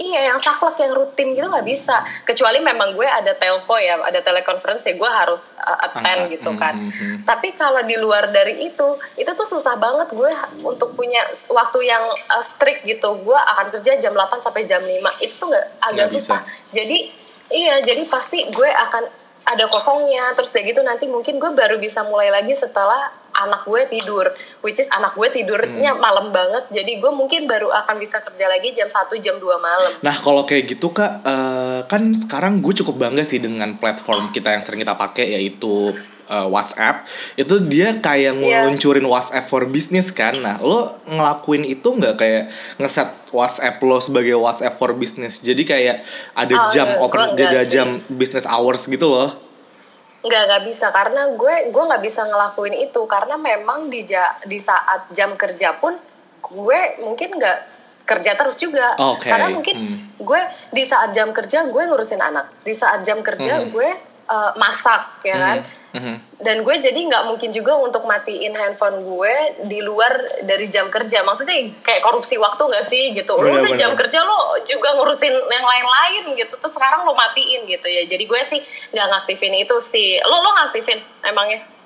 iya, 0.00 0.32
yang 0.32 0.40
saklek 0.40 0.80
yang 0.80 0.96
rutin 0.96 1.36
gitu 1.36 1.44
nggak 1.44 1.68
bisa. 1.68 1.92
Kecuali 2.24 2.64
memang 2.64 2.96
gue 2.96 3.04
ada 3.04 3.36
telco 3.36 3.76
ya, 3.76 4.00
ada 4.00 4.24
telekonferensi 4.24 4.90
ya 4.90 4.94
gue 4.96 5.10
harus 5.12 5.54
eh, 5.60 5.78
attend 5.84 6.32
gitu 6.32 6.50
hmm, 6.50 6.58
kan. 6.58 6.74
hmm, 6.74 6.88
hmm. 6.88 7.16
Tapi 7.28 7.52
kalau 7.54 7.84
di 7.84 8.00
luar 8.00 8.32
dari 8.32 8.64
itu, 8.64 8.88
itu 9.20 9.30
tuh 9.36 9.46
susah 9.46 9.76
banget 9.76 10.16
gue 10.16 10.32
untuk 10.64 10.96
punya 10.96 11.20
waktu 11.52 11.78
yang 11.84 12.02
uh, 12.08 12.44
strict 12.44 12.88
gitu. 12.88 13.20
Gue 13.20 13.36
akan 13.36 13.68
kerja 13.76 14.00
jam 14.00 14.16
8 14.16 14.40
sampai 14.40 14.64
jam 14.64 14.80
5. 14.80 14.88
Itu 15.20 15.34
tuh 15.44 15.46
nggak 15.52 15.66
agak 15.92 16.08
bisa. 16.08 16.16
susah. 16.16 16.40
Jadi 16.72 16.98
iya, 17.52 17.84
jadi 17.84 18.02
pasti 18.08 18.40
gue 18.48 18.70
akan 18.72 19.19
ada 19.46 19.64
kosongnya. 19.68 20.34
Terus 20.36 20.50
kayak 20.52 20.76
gitu 20.76 20.80
nanti 20.84 21.08
mungkin 21.08 21.40
gue 21.40 21.50
baru 21.54 21.76
bisa 21.80 22.04
mulai 22.08 22.28
lagi 22.28 22.52
setelah 22.52 23.20
anak 23.30 23.62
gue 23.66 23.82
tidur 23.88 24.26
which 24.60 24.78
is 24.78 24.90
anak 24.92 25.14
gue 25.14 25.28
tidurnya 25.30 25.96
malam 25.96 26.34
banget 26.34 26.66
jadi 26.74 26.98
gue 26.98 27.12
mungkin 27.14 27.46
baru 27.46 27.70
akan 27.70 27.96
bisa 28.02 28.18
kerja 28.20 28.46
lagi 28.50 28.74
jam 28.74 28.90
1 28.90 29.24
jam 29.24 29.36
2 29.38 29.46
malam 29.60 29.90
Nah 30.02 30.16
kalau 30.20 30.42
kayak 30.44 30.76
gitu 30.76 30.90
kak, 30.90 31.24
eh, 31.24 31.80
kan 31.86 32.10
sekarang 32.10 32.60
gue 32.60 32.74
cukup 32.82 32.98
bangga 32.98 33.22
sih 33.24 33.40
dengan 33.40 33.76
platform 33.78 34.34
kita 34.34 34.52
yang 34.54 34.62
sering 34.62 34.82
kita 34.82 34.98
pakai 34.98 35.38
yaitu 35.38 35.94
eh, 36.30 36.46
WhatsApp. 36.46 37.02
Itu 37.34 37.58
dia 37.60 37.98
kayak 37.98 38.32
Iya. 38.32 38.62
ngeluncurin 38.62 39.02
WhatsApp 39.02 39.42
for 39.42 39.66
business 39.66 40.08
kan. 40.10 40.32
Nah 40.36 40.56
lo 40.60 40.86
ngelakuin 41.04 41.66
itu 41.66 41.90
nggak 41.90 42.14
kayak 42.16 42.46
ngeset 42.78 43.04
WhatsApp 43.30 43.76
lo 43.80 43.98
sebagai 43.98 44.34
WhatsApp 44.36 44.72
for 44.72 44.94
business. 44.94 45.42
Jadi 45.42 45.62
kayak 45.64 45.98
ada 46.32 46.54
Oh, 46.56 46.70
jam 46.70 46.86
enggak, 46.88 47.02
open, 47.02 47.18
gua 47.18 47.26
enggak 47.28 47.50
ada 47.50 47.60
sih. 47.60 47.70
jam 47.72 47.88
business 48.12 48.46
hours 48.46 48.86
gitu 48.86 49.06
loh. 49.06 49.30
nggak 50.20 50.42
nggak 50.46 50.64
bisa 50.66 50.86
karena 50.90 51.32
gue 51.32 51.54
gue 51.66 51.82
nggak 51.82 52.04
bisa 52.04 52.20
ngelakuin 52.22 52.76
itu 52.78 53.00
karena 53.06 53.40
memang 53.40 53.88
di 53.88 54.04
ja- 54.04 54.36
di 54.44 54.60
saat 54.60 55.08
jam 55.10 55.32
kerja 55.32 55.72
pun 55.74 55.96
gue 56.42 56.80
mungkin 57.00 57.32
nggak 57.32 57.58
kerja 58.04 58.36
terus 58.36 58.60
juga 58.60 58.84
Oke, 59.00 59.24
karena 59.24 59.48
mungkin 59.48 59.80
hmm. 59.80 60.20
gue 60.20 60.40
di 60.70 60.84
saat 60.84 61.10
jam 61.10 61.32
kerja 61.32 61.64
gue 61.64 61.82
ngurusin 61.82 62.20
anak 62.20 62.52
di 62.60 62.74
saat 62.74 63.00
jam 63.00 63.24
kerja 63.24 63.64
Mhm. 63.64 63.72
gue 63.72 63.88
eh, 64.28 64.52
masak 64.54 65.24
ya 65.24 65.40
kan 65.40 65.56
Mhm, 65.58 65.79
mhm. 65.96 66.16
dan 66.44 66.56
gue 66.62 66.76
jadi 66.78 66.96
nggak 66.96 67.24
mungkin 67.30 67.50
juga 67.50 67.74
untuk 67.78 68.06
matiin 68.06 68.54
handphone 68.54 69.02
gue 69.02 69.34
di 69.66 69.82
luar 69.82 70.10
dari 70.46 70.66
jam 70.70 70.86
kerja. 70.88 71.22
Maksudnya 71.26 71.70
kayak 71.82 72.02
korupsi 72.04 72.38
waktu 72.38 72.62
nggak 72.62 72.86
sih 72.86 73.14
gitu? 73.16 73.34
Lo 73.34 73.42
udah 73.42 73.64
Bener-bener. 73.64 73.78
jam 73.78 73.92
kerja 73.96 74.22
lo 74.22 74.54
juga 74.62 74.94
ngurusin 74.98 75.34
yang 75.34 75.66
lain-lain 75.66 76.22
gitu. 76.38 76.54
Terus 76.54 76.74
sekarang 76.74 77.02
lo 77.02 77.16
matiin 77.16 77.66
gitu 77.66 77.86
ya. 77.90 78.02
Jadi 78.06 78.24
gue 78.24 78.40
sih 78.46 78.60
nggak 78.94 79.06
ngaktifin 79.10 79.54
itu 79.58 79.76
sih. 79.82 80.20
Lo 80.26 80.38
lo 80.42 80.50
ngaktifin 80.62 80.98
emangnya 81.26 81.79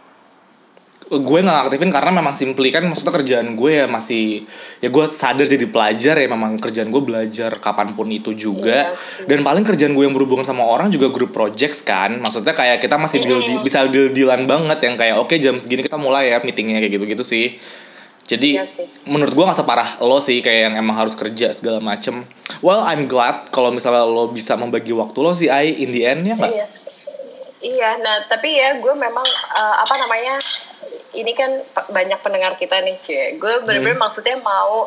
gue 1.06 1.38
nggak 1.38 1.68
aktifin 1.68 1.88
karena 1.88 2.11
memang 2.11 2.32
simply 2.32 2.68
kan 2.68 2.80
maksudnya 2.82 3.12
kerjaan 3.12 3.52
gue 3.54 3.70
ya 3.76 3.87
masih 3.87 4.40
ya 4.80 4.88
gue 4.88 5.04
sadar 5.04 5.44
jadi 5.44 5.68
pelajar 5.68 6.16
ya 6.16 6.26
memang 6.26 6.56
kerjaan 6.56 6.88
gue 6.88 6.99
belajar 6.99 7.52
kapan 7.54 7.92
pun 7.92 8.08
itu 8.08 8.32
juga 8.32 8.88
Iya 8.88 8.96
sih. 8.96 9.28
dan 9.28 9.44
paling 9.44 9.62
kerjaan 9.62 9.92
gue 9.92 10.00
yang 10.00 10.12
berhubungan 10.12 10.42
sama 10.42 10.64
orang 10.64 10.88
juga 10.88 11.12
grup 11.12 11.30
projects 11.30 11.80
kan 11.80 12.16
maksudnya 12.16 12.50
kayak 12.50 12.80
kita 12.80 12.96
masih 12.96 13.20
deal, 13.20 13.37
Mm-mm. 13.37 13.61
bisa 13.61 13.84
deal 13.87 14.11
dealan 14.11 14.49
banget 14.49 14.80
yang 14.80 14.96
kayak 14.96 15.20
oke 15.20 15.37
jam 15.37 15.54
segini 15.56 15.82
kita 15.82 15.96
mulai 15.96 16.32
ya 16.32 16.40
meetingnya 16.40 16.80
kayak 16.80 16.92
gitu 16.92 17.04
gitu 17.06 17.23
sih 17.23 17.52
jadi 18.25 18.56
Iya 18.58 18.64
sih. 18.64 18.88
menurut 19.04 19.30
gue 19.30 19.44
nggak 19.44 19.61
separah 19.61 19.88
lo 20.00 20.16
sih 20.16 20.40
kayak 20.40 20.73
yang 20.73 20.75
emang 20.80 20.96
harus 20.96 21.12
kerja 21.12 21.52
segala 21.52 21.78
macem 21.78 22.25
well 22.58 22.80
I'm 22.80 23.04
glad 23.04 23.52
kalau 23.52 23.68
misalnya 23.68 24.02
lo 24.02 24.32
bisa 24.32 24.56
membagi 24.56 24.90
waktu 24.90 25.18
lo 25.20 25.30
sih 25.30 25.52
I 25.52 25.68
in 25.68 25.92
the 25.92 26.02
end 26.02 26.25
ya 26.25 26.32
nggak 26.32 26.49
Iya. 26.50 26.66
Iya, 27.64 27.96
nah 27.96 28.12
tapi 28.28 28.52
ya 28.52 28.76
gue 28.76 28.92
memang 28.92 29.25
eh, 29.25 29.76
apa 29.80 29.96
namanya 29.96 30.37
ini 31.14 31.33
kan 31.33 31.50
banyak 31.88 32.18
pendengar 32.21 32.54
kita 32.54 32.78
nih 32.80 32.94
cie. 32.94 33.38
Gue 33.38 33.62
bener-bener 33.62 33.94
Hmm. 33.94 34.02
maksudnya 34.02 34.37
mau 34.38 34.87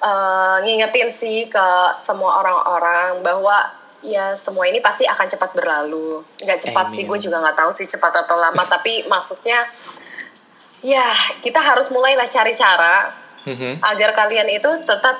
eh, 0.00 0.56
ngingetin 0.60 1.08
sih 1.08 1.48
ke 1.48 1.66
semua 1.96 2.36
orang-orang 2.38 3.24
bahwa 3.24 3.56
ya 4.04 4.36
semua 4.36 4.68
ini 4.68 4.78
pasti 4.78 5.08
akan 5.08 5.24
cepat 5.24 5.56
berlalu. 5.56 6.20
Nggak 6.38 6.60
cepat 6.60 6.92
sih, 6.92 7.02
Amin. 7.02 7.08
gue 7.08 7.18
juga 7.24 7.40
nggak 7.40 7.56
tahu 7.56 7.70
sih 7.72 7.88
cepat 7.88 8.12
atau 8.20 8.36
lama. 8.36 8.60
tapi 8.68 9.08
maksudnya 9.08 9.64
ya 10.84 11.04
kita 11.40 11.56
harus 11.56 11.88
mulailah 11.88 12.26
cari 12.26 12.52
cara 12.52 13.08
Mhm. 13.44 13.80
agar 13.80 14.12
kalian 14.12 14.48
itu 14.50 14.68
tetap 14.84 15.16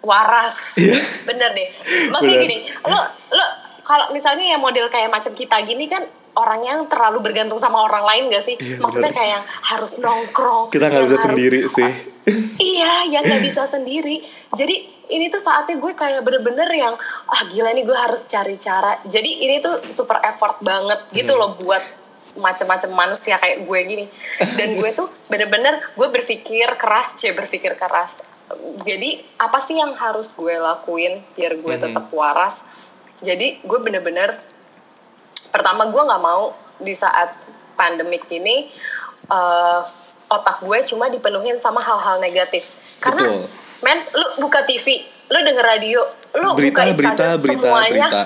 waras. 0.00 0.76
Iya. 0.76 0.96
Bener 1.24 1.52
deh. 1.52 1.68
Maksudnya 2.12 2.38
Bener. 2.40 2.48
gini, 2.48 2.58
lo 2.84 3.00
lo 3.32 3.46
kalau 3.82 4.06
misalnya 4.10 4.44
ya 4.48 4.58
model 4.58 4.88
kayak 4.88 5.08
macam 5.08 5.32
kita 5.32 5.60
gini 5.62 5.84
kan 5.86 6.00
orang 6.34 6.60
yang 6.60 6.80
terlalu 6.86 7.20
bergantung 7.20 7.56
sama 7.56 7.82
orang 7.82 8.02
lain 8.02 8.28
gak 8.28 8.40
sih? 8.40 8.54
Iya, 8.54 8.78
Maksudnya 8.78 9.08
bener. 9.08 9.18
kayak 9.18 9.30
yang 9.32 9.44
harus 9.68 9.92
nongkrong. 9.98 10.64
kita 10.68 10.84
nggak 10.84 10.94
yang 10.94 11.04
bisa 11.04 11.14
harus- 11.14 11.26
sendiri 11.28 11.60
sih 11.66 11.90
Iya, 12.72 12.92
yang 13.10 13.22
nggak 13.22 13.42
bisa 13.42 13.62
sendiri. 13.64 14.16
Jadi 14.50 14.76
ini 15.10 15.26
tuh 15.26 15.38
saatnya 15.38 15.76
gue 15.76 15.92
kayak 15.92 16.22
bener-bener 16.22 16.70
yang 16.70 16.94
ah 17.26 17.42
gila 17.46 17.70
nih 17.70 17.82
gue 17.82 17.98
harus 17.98 18.24
cari 18.26 18.54
cara. 18.56 18.94
Jadi 19.04 19.42
ini 19.42 19.58
tuh 19.58 19.74
super 19.88 20.22
effort 20.22 20.56
banget 20.60 21.02
gitu 21.10 21.30
Hmm. 21.30 21.40
loh 21.40 21.50
buat 21.58 21.82
macam-macam 22.34 22.90
manusia 22.96 23.36
kayak 23.36 23.66
gue 23.66 23.78
gini. 23.82 24.04
Dan 24.56 24.78
gue 24.78 24.90
tuh 24.92 25.10
bener-bener 25.26 25.74
gue 25.92 26.08
berpikir 26.08 26.68
keras, 26.76 27.14
cie 27.14 27.32
berpikir 27.32 27.74
keras. 27.74 28.22
Jadi 28.80 29.10
apa 29.38 29.58
sih 29.58 29.76
yang 29.76 29.92
harus 29.92 30.32
gue 30.32 30.54
lakuin 30.54 31.12
biar 31.34 31.56
gue 31.56 31.74
Mhm. 31.74 31.82
tetap 31.82 32.06
waras? 32.10 32.62
Jadi 33.18 33.58
gue 33.60 33.78
bener-bener 33.80 34.30
pertama 35.52 35.86
gue 35.92 36.02
nggak 36.02 36.22
mau 36.22 36.50
di 36.80 36.96
saat 36.96 37.30
pandemik 37.76 38.24
ini 38.32 38.66
eh, 39.28 39.80
otak 40.32 40.64
gue 40.64 40.78
cuma 40.88 41.12
dipenuhin 41.12 41.60
sama 41.60 41.78
hal-hal 41.84 42.18
negatif 42.24 42.96
karena 43.04 43.28
Betul. 43.28 43.44
men 43.84 43.98
lu 44.16 44.26
buka 44.48 44.64
TV 44.64 44.96
lu 45.28 45.38
denger 45.44 45.64
radio 45.64 46.00
lu 46.40 46.56
Berita, 46.56 46.82
buka 46.88 46.96
berita, 46.96 47.12
Instagram 47.12 47.38
berita, 47.38 47.60
semuanya 47.68 48.08
berita. 48.08 48.22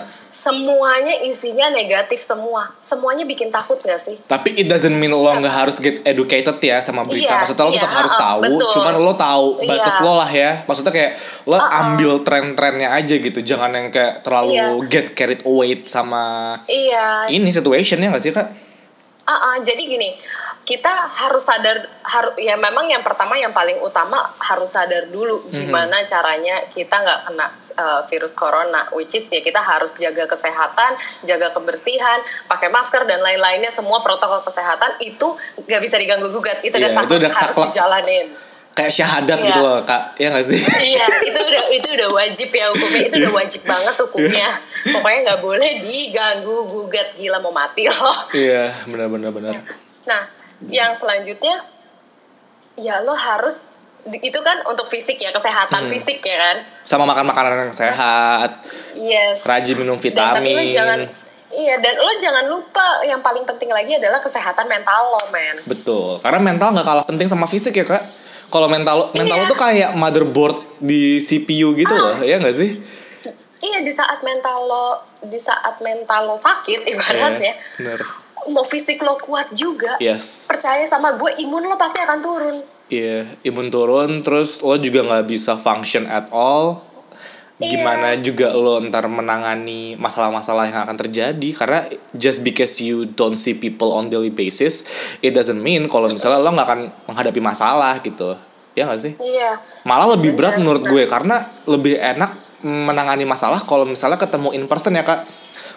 Semuanya 0.46 1.14
isinya 1.26 1.66
negatif 1.68 2.22
semua 2.22 2.70
semuanya 2.86 3.26
bikin 3.26 3.50
takut 3.50 3.82
gak 3.82 3.98
sih 3.98 4.14
Tapi 4.24 4.54
it 4.54 4.70
doesn't 4.70 4.94
mean 4.94 5.10
lo 5.10 5.26
Iya. 5.26 5.42
nggak 5.42 5.54
harus 5.58 5.76
get 5.82 6.06
educated 6.06 6.54
ya 6.62 6.78
sama 6.78 7.02
berita. 7.02 7.34
Iya, 7.34 7.42
Maksudnya 7.42 7.64
lo 7.66 7.72
iya, 7.74 7.82
tetap 7.82 7.94
harus 7.98 8.14
uh-uh, 8.14 8.22
tahu. 8.22 8.38
betul. 8.46 8.72
Cuman 8.78 8.94
lo 8.96 9.14
tahu 9.18 9.46
Iya. 9.58 9.68
batas 9.74 9.96
lo 9.98 10.12
lah 10.14 10.30
ya. 10.30 10.50
Maksudnya 10.64 10.92
kayak 10.94 11.12
lo 11.44 11.56
Uh-uh. 11.58 11.80
ambil 11.82 12.12
tren-trennya 12.22 12.88
aja 12.94 13.14
gitu. 13.18 13.38
Jangan 13.42 13.70
yang 13.74 13.86
kayak 13.90 14.22
terlalu 14.22 14.54
Iya. 14.54 14.66
get 14.86 15.06
carried 15.12 15.42
away 15.42 15.74
sama 15.82 16.54
iya 16.70 17.26
ini 17.28 17.50
situation 17.50 17.98
ya 17.98 18.08
nggak 18.08 18.22
sih 18.22 18.30
kak? 18.30 18.46
Ah, 19.26 19.34
ah, 19.34 19.56
jadi 19.58 19.82
gini, 19.82 20.14
kita 20.62 20.90
harus 21.18 21.42
sadar 21.42 21.82
harus 22.06 22.34
ya 22.38 22.54
memang 22.54 22.86
yang 22.86 23.02
pertama 23.02 23.34
yang 23.34 23.50
paling 23.50 23.74
utama 23.82 24.22
harus 24.38 24.70
sadar 24.70 25.10
dulu 25.10 25.42
Mhm. 25.50 25.66
gimana 25.66 25.98
caranya 26.06 26.54
kita 26.70 26.94
nggak 26.94 27.20
kena 27.26 27.46
uh, 27.76 28.00
virus 28.06 28.38
corona, 28.38 28.86
which 28.94 29.18
is 29.18 29.26
ya 29.28 29.42
kita 29.42 29.58
harus 29.58 29.98
jaga 29.98 30.30
kesehatan, 30.30 30.94
jaga 31.26 31.50
kebersihan, 31.50 32.22
pakai 32.46 32.70
masker 32.70 33.02
dan 33.04 33.18
lain-lainnya 33.18 33.68
semua 33.68 33.98
protokol 33.98 34.38
kesehatan 34.38 34.94
itu 35.02 35.26
nggak 35.66 35.82
bisa 35.82 35.98
diganggu 35.98 36.30
gugat, 36.30 36.62
itu 36.62 36.72
udah 36.72 36.86
Iya, 36.88 37.02
itu 37.02 37.14
udah 37.18 37.30
harus 37.34 37.54
saklek. 37.54 37.66
dijalanin. 37.74 38.45
Kayak 38.76 38.92
syahadat 38.92 39.38
Iya. 39.40 39.46
gitu 39.48 39.60
loh 39.60 39.80
kak. 39.82 40.02
Ya 40.20 40.28
nggak 40.28 40.44
sih? 40.44 40.60
iya, 40.84 41.06
itu 41.24 41.40
udah 41.40 41.64
itu 41.72 41.88
udah 41.96 42.08
wajib 42.12 42.48
ya 42.50 42.66
hukumnya, 42.68 43.02
itu 43.08 43.16
udah 43.18 43.32
wajib 43.34 43.62
banget 43.64 43.94
hukumnya. 43.98 44.48
Pokoknya 44.92 45.18
nggak 45.24 45.40
boleh 45.40 45.70
diganggu 45.80 46.56
gugat, 46.68 47.08
gila 47.16 47.40
mau 47.40 47.50
mati 47.50 47.88
loh. 47.88 48.16
Iya 48.30 48.68
benar-benar 48.86 49.32
benar. 49.32 49.54
Nah, 50.04 50.22
yang 50.68 50.92
selanjutnya 50.92 51.56
ya 52.76 53.00
lo 53.00 53.12
harus 53.12 53.72
itu 54.06 54.38
kan 54.38 54.60
untuk 54.68 54.86
fisik 54.86 55.16
ya 55.16 55.32
kesehatan 55.32 55.82
Hmm. 55.82 55.90
fisik 55.90 56.20
ya 56.20 56.36
kan. 56.36 56.56
Sama 56.84 57.02
makan 57.02 57.26
makanan 57.26 57.58
yang 57.58 57.72
sehat. 57.72 58.60
Yes. 58.94 59.42
Rajin 59.42 59.74
minum 59.74 59.96
Dan 59.96 60.12
tapi 60.12 60.46
lo 60.46 60.60
vitamin. 60.60 60.68
jangan 60.70 60.98
iya 61.48 61.74
dan 61.78 61.96
lo 61.96 62.12
jangan 62.14 62.44
lupa 62.46 62.86
yang 63.02 63.18
paling 63.18 63.42
penting 63.42 63.66
lagi 63.66 63.96
adalah 63.96 64.20
kesehatan 64.20 64.68
mental 64.68 65.00
lo, 65.08 65.22
men. 65.30 65.56
Betul. 65.64 66.20
Karena 66.20 66.38
mental 66.38 66.70
nggak 66.70 66.84
kalah 66.84 67.02
penting 67.02 67.24
sama 67.24 67.48
fisik 67.48 67.72
ya 67.72 67.82
kak. 67.82 68.04
Kalau 68.46 68.66
mental 68.66 69.10
mental 69.12 69.36
Iya. 69.36 69.48
tuh 69.48 69.58
kayak 69.58 69.90
motherboard 69.94 70.56
di 70.78 71.18
CPU 71.18 71.74
gitu 71.74 71.90
Ah. 71.90 72.14
loh, 72.14 72.16
ya 72.22 72.38
nggak 72.38 72.54
sih? 72.54 72.70
Iya 73.56 73.80
di 73.80 73.90
saat 73.90 74.20
mental 74.20 74.58
lo 74.62 74.86
di 75.24 75.36
saat 75.36 75.80
mental 75.80 76.26
lo 76.26 76.36
sakit 76.36 76.86
ibaratnya 76.86 77.50
Iya, 77.50 77.54
bener. 77.78 78.00
mau 78.48 78.62
fisik 78.62 79.00
lo 79.00 79.16
kuat 79.18 79.50
juga. 79.52 79.96
Yes. 79.98 80.46
Percaya 80.46 80.84
sama 80.84 81.14
gue 81.14 81.32
imun 81.40 81.64
lo 81.64 81.74
pasti 81.74 81.98
akan 81.98 82.18
turun. 82.20 82.56
Iya, 82.86 83.26
imun 83.42 83.66
turun, 83.66 84.22
terus 84.22 84.60
lo 84.60 84.76
juga 84.76 85.02
nggak 85.02 85.26
bisa 85.26 85.56
function 85.56 86.06
at 86.06 86.30
all. 86.30 86.78
Iya. 87.56 87.80
Gimana 87.80 88.08
juga 88.20 88.52
lo 88.52 88.76
ntar 88.84 89.08
menangani 89.08 89.96
masalah-masalah 89.96 90.68
yang 90.68 90.84
akan 90.84 90.96
terjadi 91.00 91.48
karena 91.56 91.88
just 92.12 92.44
because 92.44 92.76
you 92.84 93.08
don't 93.16 93.32
see 93.32 93.56
people 93.56 93.96
on 93.96 94.12
daily 94.12 94.28
basis, 94.28 94.84
it 95.24 95.32
doesn't 95.32 95.64
mean 95.64 95.88
kalau 95.88 96.12
misalnya 96.12 96.44
lo 96.44 96.52
nggak 96.52 96.68
akan 96.68 96.80
menghadapi 97.08 97.40
masalah 97.40 97.96
gitu. 98.04 98.36
Ya 98.76 98.84
nggak 98.84 99.00
sih? 99.00 99.16
Iya. 99.16 99.56
Malah 99.88 100.20
lebih 100.20 100.36
berat 100.36 100.60
menurut 100.60 100.84
gue 100.84 101.08
karena 101.08 101.40
lebih 101.64 101.96
enak 101.96 102.28
menangani 102.60 103.24
masalah 103.24 103.56
kalau 103.64 103.88
misalnya 103.88 104.20
ketemu 104.20 104.52
in 104.52 104.68
person 104.68 104.92
ya 104.92 105.00
kak. 105.00 105.16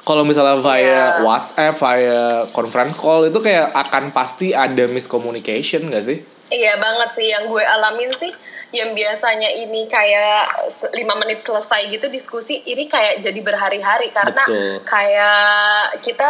Kalau 0.04 0.28
misalnya 0.28 0.60
via 0.60 0.84
Iya. 0.84 1.06
WhatsApp, 1.24 1.76
via 1.80 2.44
conference 2.52 3.00
call 3.00 3.32
itu 3.32 3.40
kayak 3.40 3.72
akan 3.72 4.12
pasti 4.12 4.52
ada 4.52 4.90
miscommunication 4.92 5.86
gak 5.88 6.02
sih? 6.02 6.18
Iya 6.50 6.74
banget 6.82 7.10
sih 7.14 7.28
yang 7.30 7.46
gue 7.48 7.62
alamin 7.62 8.10
sih 8.10 8.32
yang 8.72 8.94
biasanya 8.94 9.50
ini 9.50 9.86
kayak 9.86 10.46
lima 10.94 11.18
menit 11.18 11.40
selesai 11.40 11.90
gitu 11.90 12.06
diskusi 12.08 12.62
ini 12.64 12.86
kayak 12.86 13.18
jadi 13.20 13.40
berhari-hari 13.40 14.08
karena 14.10 14.44
Betul. 14.44 14.86
kayak 14.86 15.50
kita 16.00 16.30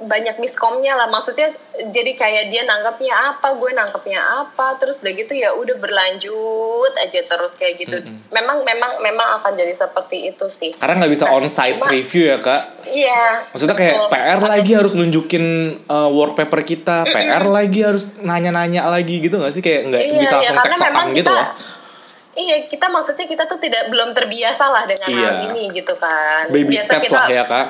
banyak 0.00 0.38
miskomnya 0.38 0.96
lah 0.96 1.08
maksudnya 1.08 1.44
jadi 1.86 2.16
kayak 2.16 2.48
dia 2.48 2.64
nanggapnya 2.64 3.12
apa 3.12 3.52
gue 3.52 3.68
nangkepnya 3.70 4.16
apa 4.16 4.80
terus 4.80 4.96
udah 4.98 5.12
gitu 5.12 5.34
ya 5.34 5.52
udah 5.52 5.76
berlanjut 5.76 6.92
aja 6.96 7.20
terus 7.20 7.52
kayak 7.54 7.76
gitu 7.76 8.00
memang 8.30 8.64
memang 8.64 8.96
memang 9.00 9.28
akan 9.36 9.52
jadi 9.52 9.68
seperti 9.70 10.32
itu 10.32 10.48
sih 10.48 10.72
Karena 10.72 11.04
nggak 11.04 11.12
bisa 11.12 11.24
Nah, 11.26 11.36
on-site 11.36 11.76
cuma- 11.76 11.92
review 11.92 12.22
ya 12.26 12.38
kak. 12.38 12.62
iya 12.88 13.44
Maksudnya 13.52 13.76
kayak 13.76 13.92
betul. 13.94 14.08
PR 14.10 14.38
Atau- 14.38 14.48
lagi 14.48 14.72
harus 14.72 14.92
nunjukin 14.94 15.44
uh, 15.84 16.08
work 16.08 16.32
paper 16.32 16.60
kita, 16.62 17.04
PR 17.04 17.44
lagi 17.44 17.80
harus 17.82 18.16
nanya-nanya 18.16 18.88
lagi 18.88 19.20
gitu 19.20 19.36
nggak 19.36 19.52
sih 19.52 19.60
kayak 19.60 19.84
nggak 19.84 20.00
Iya, 20.00 20.16
bisa 20.18 20.36
iya, 20.38 20.50
langsung 20.54 20.80
karena 20.80 21.12
gitu 21.12 21.28
loh. 21.28 21.48
Iya, 22.40 22.56
kita 22.66 22.88
maksudnya 22.88 23.26
kita 23.26 23.44
tuh 23.44 23.58
tidak 23.58 23.86
belum 23.86 24.10
terbiasa 24.10 24.64
lah 24.66 24.84
dengan 24.84 25.08
Iya. 25.08 25.20
hal 25.20 25.34
ini 25.46 25.68
gitu 25.70 25.92
kan. 25.94 26.48
Baby 26.48 26.72
Biasa 26.72 26.84
steps 26.86 27.04
kita- 27.06 27.16
lah 27.18 27.26
ya 27.28 27.44
kak. 27.44 27.66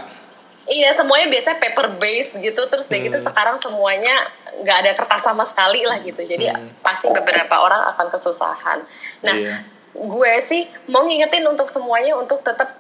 Iya, 0.62 0.88
semuanya 0.92 1.26
biasanya 1.26 1.58
paper 1.58 1.86
based 1.98 2.38
gitu 2.38 2.62
terus 2.64 2.86
udah 2.86 2.94
Hmm. 2.94 3.06
gitu 3.08 3.18
sekarang 3.20 3.56
semuanya 3.56 4.14
nggak 4.60 4.76
ada 4.78 4.90
kertas 4.94 5.22
sama 5.24 5.42
sekali 5.42 5.82
lah 5.82 5.98
gitu. 6.00 6.20
Jadi 6.20 6.46
pasti 6.80 7.10
beberapa 7.10 7.58
orang 7.58 7.82
akan 7.90 8.06
kesusahan. 8.08 8.78
Nah, 9.20 9.32
Hmm. 9.32 9.42
Iya. 9.42 9.56
gue 9.92 10.32
sih 10.38 10.62
mau 10.86 11.02
ngingetin 11.02 11.42
untuk 11.44 11.66
semuanya 11.66 12.14
untuk 12.14 12.38
tetap 12.40 12.70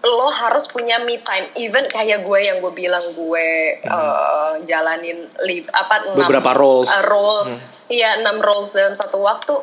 lo 0.00 0.30
harus 0.30 0.64
punya 0.66 0.96
me 1.00 1.18
time. 1.18 1.50
Even 1.56 1.82
kayak 1.84 2.22
gue 2.22 2.38
yang 2.40 2.56
gue 2.58 2.72
bilang 2.72 3.02
gue 3.02 3.48
eh, 3.76 4.52
jalanin 4.64 5.18
live 5.42 5.66
apa 5.72 6.06
enam- 6.06 6.14
Hmm. 6.14 6.20
Beberapa 6.22 6.54
roles. 6.54 6.86
uh, 6.88 7.04
role 7.10 7.42
Hmm. 7.44 7.58
iya 7.90 8.14
enam 8.16 8.38
roles 8.38 8.70
dalam 8.70 8.94
satu 8.94 9.18
waktu 9.18 9.54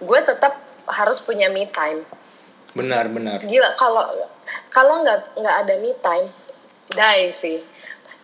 gue 0.00 0.20
tetap 0.22 0.56
harus 0.92 1.22
punya 1.24 1.48
me 1.50 1.66
time. 1.70 2.02
Benar-benar. 2.70 3.42
gila 3.42 3.66
kalau 3.74 4.06
kalau 4.70 5.02
nggak 5.02 5.18
nggak 5.42 5.56
ada 5.66 5.74
me 5.82 5.90
time 5.98 6.26
die 6.94 7.30
sih. 7.34 7.58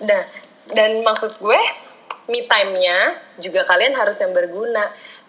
Nah 0.07 0.23
dan 0.75 1.03
maksud 1.03 1.39
gue 1.39 1.61
me 2.31 2.43
time-nya 2.47 3.15
juga 3.39 3.63
kalian 3.67 3.95
harus 3.95 4.19
yang 4.23 4.35
berguna. 4.35 4.83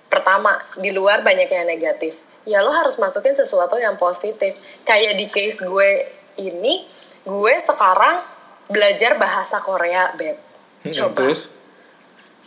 Pertama 0.08 0.54
di 0.82 0.94
luar 0.94 1.22
banyak 1.22 1.50
yang 1.50 1.68
negatif. 1.68 2.18
Ya 2.48 2.64
lo 2.64 2.72
harus 2.72 2.96
masukin 2.98 3.36
sesuatu 3.36 3.76
yang 3.76 4.00
positif. 4.00 4.56
Kayak 4.88 5.20
di 5.20 5.28
case 5.28 5.68
gue 5.68 5.90
ini 6.40 6.86
gue 7.28 7.54
sekarang 7.60 8.24
belajar 8.72 9.20
bahasa 9.20 9.60
Korea 9.60 10.16
beb. 10.16 10.38
Hmm, 10.88 10.94
coba. 10.94 11.28
Terus? 11.28 11.57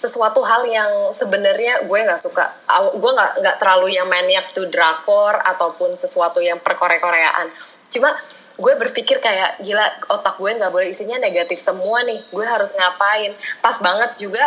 Sesuatu 0.00 0.40
hal 0.40 0.64
yang 0.64 1.12
sebenarnya 1.12 1.84
gue 1.84 1.98
nggak 2.00 2.16
suka. 2.16 2.48
Gue 2.96 3.12
nggak 3.12 3.44
nggak 3.44 3.56
terlalu 3.60 3.92
yang 3.92 4.08
maniak 4.08 4.48
tuh 4.56 4.64
drakor 4.72 5.36
ataupun 5.36 5.92
sesuatu 5.92 6.40
yang 6.40 6.56
perkore-koreaan. 6.64 7.52
Cuma 7.92 8.08
gue 8.56 8.74
berpikir 8.80 9.20
kayak 9.20 9.60
gila 9.60 9.84
otak 10.16 10.40
gue 10.40 10.56
nggak 10.56 10.72
boleh 10.72 10.88
isinya 10.88 11.20
negatif 11.20 11.60
semua 11.60 12.00
nih. 12.08 12.16
Gue 12.32 12.48
harus 12.48 12.72
ngapain? 12.72 13.36
Pas 13.60 13.76
banget 13.84 14.16
juga 14.16 14.40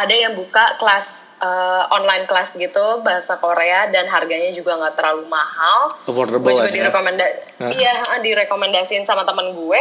ada 0.00 0.14
yang 0.16 0.32
buka 0.32 0.80
kelas 0.80 1.36
eh, 1.44 1.84
online 1.92 2.24
kelas 2.24 2.56
gitu 2.56 3.04
bahasa 3.04 3.36
Korea 3.36 3.92
dan 3.92 4.08
harganya 4.08 4.56
juga 4.56 4.72
nggak 4.72 4.96
terlalu 4.96 5.28
mahal. 5.28 5.92
Affordable 6.08 6.48
gue 6.48 6.64
juga 6.64 6.72
ya. 6.72 6.76
direkomenda 6.80 7.28
Hah? 7.60 7.70
iya 7.76 7.92
direkomendasiin 8.24 9.04
sama 9.04 9.28
teman 9.28 9.52
gue. 9.52 9.80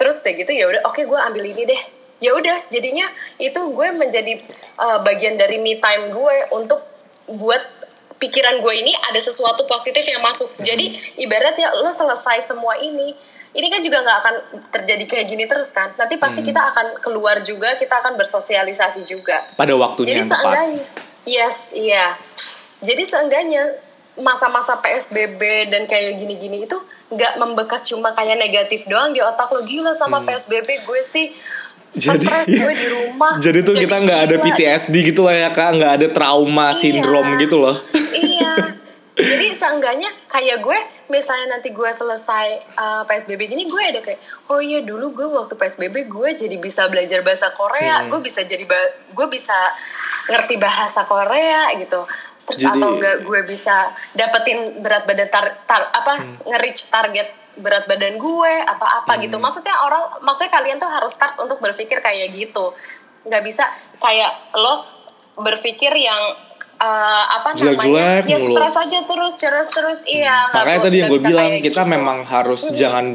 Terus 0.00 0.24
deh 0.24 0.32
gitu 0.40 0.56
ya 0.56 0.72
udah 0.72 0.88
oke 0.88 1.04
gue 1.04 1.20
ambil 1.20 1.44
ini 1.44 1.68
deh 1.68 1.82
ya 2.22 2.30
udah 2.38 2.58
jadinya 2.70 3.04
itu 3.42 3.58
gue 3.58 3.88
menjadi 3.98 4.38
uh, 4.78 5.02
bagian 5.02 5.34
dari 5.34 5.58
me 5.58 5.76
time 5.82 6.14
gue 6.14 6.36
untuk 6.54 6.78
buat 7.42 7.62
pikiran 8.22 8.62
gue 8.62 8.74
ini 8.78 8.94
ada 9.10 9.18
sesuatu 9.18 9.66
positif 9.66 10.06
yang 10.06 10.22
masuk. 10.22 10.62
Jadi 10.62 10.94
ibaratnya 11.18 11.74
lo 11.82 11.90
selesai 11.90 12.54
semua 12.54 12.78
ini 12.78 13.10
ini 13.52 13.66
kan 13.68 13.84
juga 13.84 14.00
nggak 14.00 14.18
akan 14.24 14.34
terjadi 14.72 15.04
kayak 15.10 15.26
gini 15.26 15.44
terus 15.50 15.74
kan. 15.74 15.90
Nanti 15.98 16.16
pasti 16.16 16.46
kita 16.46 16.62
akan 16.72 16.86
keluar 17.02 17.42
juga 17.42 17.74
kita 17.76 17.98
akan 18.00 18.14
bersosialisasi 18.14 19.04
juga. 19.04 19.42
Pada 19.58 19.74
waktunya 19.74 20.16
jadi 20.16 20.20
yang 20.22 20.30
tepat. 20.30 20.54
yes 21.26 21.74
iya. 21.74 22.06
Jadi 22.82 23.02
seenggaknya 23.02 23.62
masa-masa 24.14 24.76
PSBB 24.78 25.40
dan 25.68 25.84
kayak 25.84 26.16
gini-gini 26.16 26.62
itu 26.62 26.76
nggak 27.08 27.32
membekas 27.38 27.86
cuma 27.86 28.12
kayak 28.12 28.36
negatif 28.36 28.84
doang 28.84 29.10
di 29.10 29.20
otak 29.20 29.48
lo 29.48 29.60
gila 29.62 29.92
sama 29.92 30.20
PSBB 30.20 30.68
gue 30.80 31.00
sih 31.02 31.28
Hmm. 31.92 32.16
Jadi- 32.16 32.56
gue 32.56 32.72
di 32.72 32.88
rumah 32.88 33.36
Jadi 33.44 33.60
tuh 33.60 33.76
kita 33.76 34.00
nggak 34.00 34.20
ada. 34.24 34.36
PTSD 34.40 34.96
gitu 35.04 35.20
lah 35.20 35.36
ya 35.36 35.52
kak, 35.52 35.76
nggak 35.76 35.92
ada 35.92 36.06
trauma 36.08 36.72
Iya. 36.72 36.78
sindrom 36.78 37.36
gitu 37.36 37.60
loh. 37.60 37.76
iya 38.18 38.72
jadi 39.12 39.52
seenggaknya 39.52 40.08
kayak 40.24 40.64
gue 40.64 40.78
misalnya 41.06 41.52
nanti 41.52 41.68
gue 41.68 41.84
selesai 41.84 42.46
uh, 42.74 43.02
PSBB 43.04 43.44
gini 43.44 43.68
gue 43.68 43.82
ada 43.84 44.00
kayak 44.00 44.16
oh 44.48 44.56
iya 44.56 44.80
dulu 44.80 45.12
gue 45.12 45.28
waktu 45.28 45.52
PSBB 45.52 46.08
gue 46.08 46.28
jadi 46.34 46.56
bisa 46.56 46.88
belajar 46.88 47.20
bahasa 47.20 47.52
Hmm. 47.52 47.60
Korea 47.60 47.96
gue 48.08 48.20
bisa 48.20 48.40
jadi 48.40 48.64
gue 49.12 49.26
bisa 49.28 49.58
ngerti 50.28 50.56
bahasa 50.56 51.04
Korea 51.04 51.76
gitu 51.76 52.00
terus 52.44 52.58
Jadi- 52.60 52.74
atau 52.74 52.88
enggak 52.92 53.16
gue 53.22 53.40
bisa 53.44 53.76
dapetin 54.12 54.58
berat 54.78 55.04
badan 55.04 55.28
tar, 55.28 55.46
tar- 55.62 55.90
apa 55.90 56.12
Hmm. 56.16 56.36
nge-reach 56.46 56.88
target 56.88 57.28
berat 57.54 57.84
badan 57.84 58.16
gue 58.16 58.52
atau 58.64 58.86
apa 58.88 59.12
gitu 59.18 59.36
Hmm. 59.36 59.44
maksudnya 59.44 59.74
orang 59.78 60.02
maksudnya 60.20 60.52
kalian 60.52 60.76
tuh 60.76 60.88
harus 60.88 61.10
start 61.10 61.36
untuk 61.36 61.58
berpikir 61.58 61.98
kayak 61.98 62.30
gitu 62.30 62.72
nggak 63.22 63.42
bisa 63.42 63.62
kayak 63.98 64.28
lo 64.54 64.82
berpikir 65.38 65.92
yang 65.92 66.22
uh, 66.76 67.24
apa 67.32 67.54
Jelek-jelek 67.54 67.94
namanya 67.94 68.26
ya 68.26 68.38
mulu. 68.38 68.52
stres 68.52 68.74
aja 68.76 68.98
terus 69.02 69.34
terus 69.36 69.68
terus 69.70 70.00
iya 70.04 70.50
nggak 70.50 70.64
Makanya 70.64 70.76
bu- 70.76 70.84
tadi 70.84 70.96
yang 70.98 71.08
gue 71.08 71.20
bilang 71.22 71.48
kita 71.60 71.62
gitu. 71.78 71.80
memang 71.86 72.18
harus 72.24 72.60
jangan 72.72 73.06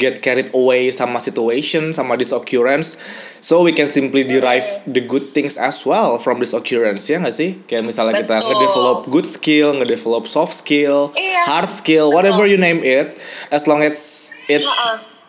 get 0.00 0.24
carried 0.24 0.48
away 0.56 0.88
sama 0.88 1.20
situation 1.20 1.92
sama 1.92 2.16
this 2.16 2.32
occurrence 2.32 2.96
so 3.44 3.60
we 3.60 3.70
can 3.70 3.84
simply 3.84 4.24
derive 4.24 4.64
the 4.88 5.04
good 5.04 5.20
things 5.20 5.60
as 5.60 5.84
well 5.84 6.16
from 6.16 6.40
this 6.40 6.56
occurrence 6.56 7.04
ya 7.08 7.20
nggak 7.20 7.34
sih? 7.36 7.56
Kayak 7.68 7.84
misalnya 7.92 8.16
kita 8.24 8.40
Betul. 8.40 8.48
ngedevelop 8.48 8.98
good 9.12 9.28
skill 9.28 9.68
ngedevelop 9.76 10.24
soft 10.24 10.56
skill 10.56 11.12
Iya. 11.12 11.42
hard 11.48 11.68
skill 11.68 12.08
whatever 12.10 12.48
you 12.48 12.56
name 12.56 12.80
it 12.80 13.20
as 13.52 13.68
long 13.68 13.84
as 13.84 14.32
it's 14.48 14.68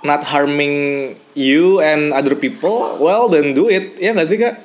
not 0.05 0.23
harming 0.23 1.11
you 1.35 1.83
and 1.83 2.15
other 2.15 2.37
people 2.37 2.77
well 3.03 3.27
then 3.27 3.51
do 3.51 3.67
it. 3.67 3.99
Ya 3.99 4.15
nggak 4.15 4.27
sih 4.29 4.39
kak 4.39 4.55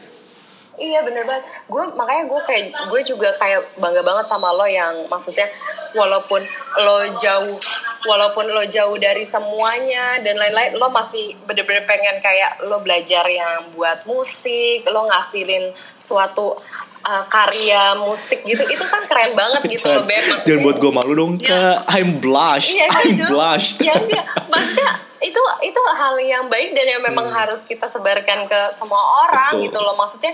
Iya 0.80 1.04
bener 1.04 1.20
banget. 1.22 1.44
Gue 1.68 1.84
makanya 1.94 2.24
gue 2.24 2.40
kayak 2.42 2.64
gue 2.88 3.00
juga 3.04 3.28
kayak 3.36 3.60
bangga 3.76 4.00
banget 4.00 4.26
sama 4.26 4.48
lo 4.50 4.64
yang 4.64 4.96
maksudnya 5.06 5.44
walaupun 5.92 6.40
lo 6.80 6.98
jauh 7.14 7.56
walaupun 8.00 8.48
lo 8.48 8.64
jauh 8.64 8.96
dari 8.96 9.20
semuanya 9.20 10.16
dan 10.18 10.32
lain-lain 10.34 10.80
lo 10.80 10.88
masih 10.88 11.36
bener-bener 11.44 11.84
pengen 11.84 12.16
kayak 12.18 12.64
lo 12.64 12.80
belajar 12.80 13.28
yang 13.28 13.68
buat 13.76 14.08
musik 14.08 14.88
lo 14.88 15.04
ngasilin 15.04 15.68
suatu 15.94 16.56
uh, 17.02 17.24
karya 17.28 17.92
musik 18.00 18.40
gitu 18.42 18.64
itu 18.64 18.84
kan 18.88 19.04
keren 19.04 19.36
banget 19.36 19.62
gitu 19.68 19.84
lo 19.90 20.00
Beb 20.00 20.24
jangan 20.48 20.60
buat 20.64 20.76
gue 20.80 20.92
malu 20.94 21.12
dong 21.12 21.32
Iya. 21.36 21.52
kak 21.52 21.76
I'm 21.92 22.10
blush 22.18 22.72
Iya, 22.72 22.86
I'm 22.88 23.12
dong. 23.20 23.28
blush 23.28 23.66
Ya 23.78 23.92
enggak, 23.92 24.24
maksudnya 24.48 24.90
itu 25.20 25.40
itu 25.62 25.80
hal 25.94 26.14
yang 26.18 26.44
baik 26.48 26.72
dan 26.72 26.86
yang 26.88 27.02
memang 27.04 27.28
harus 27.28 27.64
kita 27.64 27.84
sebarkan 27.84 28.44
ke 28.44 28.60
semua 28.72 29.00
orang 29.24 29.52
Hmm. 29.52 29.60
Betul. 29.60 29.66
gitu 29.68 29.78
loh. 29.80 29.94
Maksudnya 29.94 30.32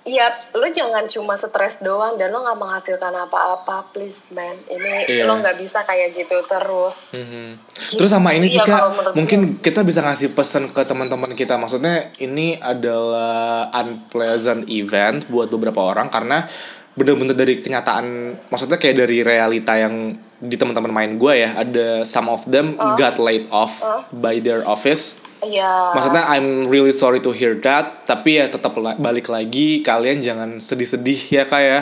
ya 0.00 0.26
lu 0.56 0.64
jangan 0.66 1.04
cuma 1.06 1.36
stres 1.36 1.84
doang 1.84 2.16
dan 2.16 2.32
lo 2.32 2.40
nggak 2.40 2.56
menghasilkan 2.56 3.12
apa-apa, 3.12 3.92
please 3.92 4.32
man. 4.32 4.56
Ini 4.66 4.88
Iya. 5.12 5.28
lo 5.28 5.36
nggak 5.36 5.60
bisa 5.60 5.84
kayak 5.84 6.16
gitu 6.16 6.40
terus. 6.40 7.12
Mhm. 7.12 7.46
Terus 8.00 8.08
sama 8.08 8.32
ini 8.32 8.48
sih 8.48 8.56
Iya, 8.56 8.64
kak, 8.64 9.12
mungkin 9.12 9.60
kita 9.60 9.84
bisa 9.84 10.00
ngasih 10.00 10.32
pesan 10.32 10.72
ke 10.72 10.82
teman-teman 10.82 11.28
kita. 11.34 11.60
Maksudnya 11.60 12.08
ini 12.18 12.56
adalah 12.56 13.68
unpleasant 13.76 14.64
event 14.68 15.20
buat 15.28 15.52
beberapa 15.52 15.84
orang 15.84 16.08
karena 16.08 16.48
bener-bener 17.00 17.32
dari 17.32 17.58
kenyataan, 17.58 18.04
maksudnya 18.46 18.76
kayak 18.76 19.00
dari 19.00 19.24
realita 19.24 19.72
yang 19.74 20.12
di 20.36 20.54
teman-teman 20.54 20.88
main 20.90 21.12
gue 21.16 21.32
ya, 21.38 21.50
ada 21.56 22.04
some 22.04 22.28
of 22.28 22.44
them 22.46 22.76
Oh. 22.76 22.92
got 22.94 23.16
laid 23.16 23.48
off 23.48 23.80
Oh. 23.80 24.04
by 24.14 24.36
their 24.38 24.60
office. 24.64 25.24
Iya. 25.40 25.96
Maksudnya 25.96 26.28
I'm 26.28 26.68
really 26.68 26.92
sorry 26.92 27.18
to 27.18 27.32
hear 27.32 27.56
that, 27.58 28.04
tapi 28.04 28.36
ya 28.36 28.46
tetap 28.46 28.76
la- 28.76 28.94
balik 28.94 29.26
lagi 29.26 29.80
kalian 29.80 30.20
jangan 30.20 30.60
sedih-sedih 30.60 31.16
ya 31.30 31.44
kak 31.44 31.62
ya. 31.62 31.80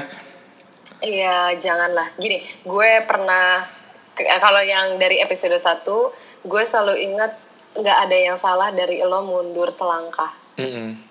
Iya, 0.98 1.54
janganlah. 1.56 2.06
Gini, 2.16 2.38
gue 2.64 2.90
pernah 3.04 3.62
ke- 4.12 4.26
kalau 4.38 4.58
yang 4.60 4.94
dari 4.96 5.18
episode 5.18 5.54
1, 5.54 6.10
gue 6.44 6.62
selalu 6.64 6.94
ingat 7.04 7.32
nggak 7.74 7.98
ada 8.00 8.16
yang 8.16 8.34
salah 8.34 8.70
dari 8.70 8.98
lo 9.00 9.22
mundur 9.22 9.66
selangkah. 9.68 10.30
Mm-mm. 10.56 11.07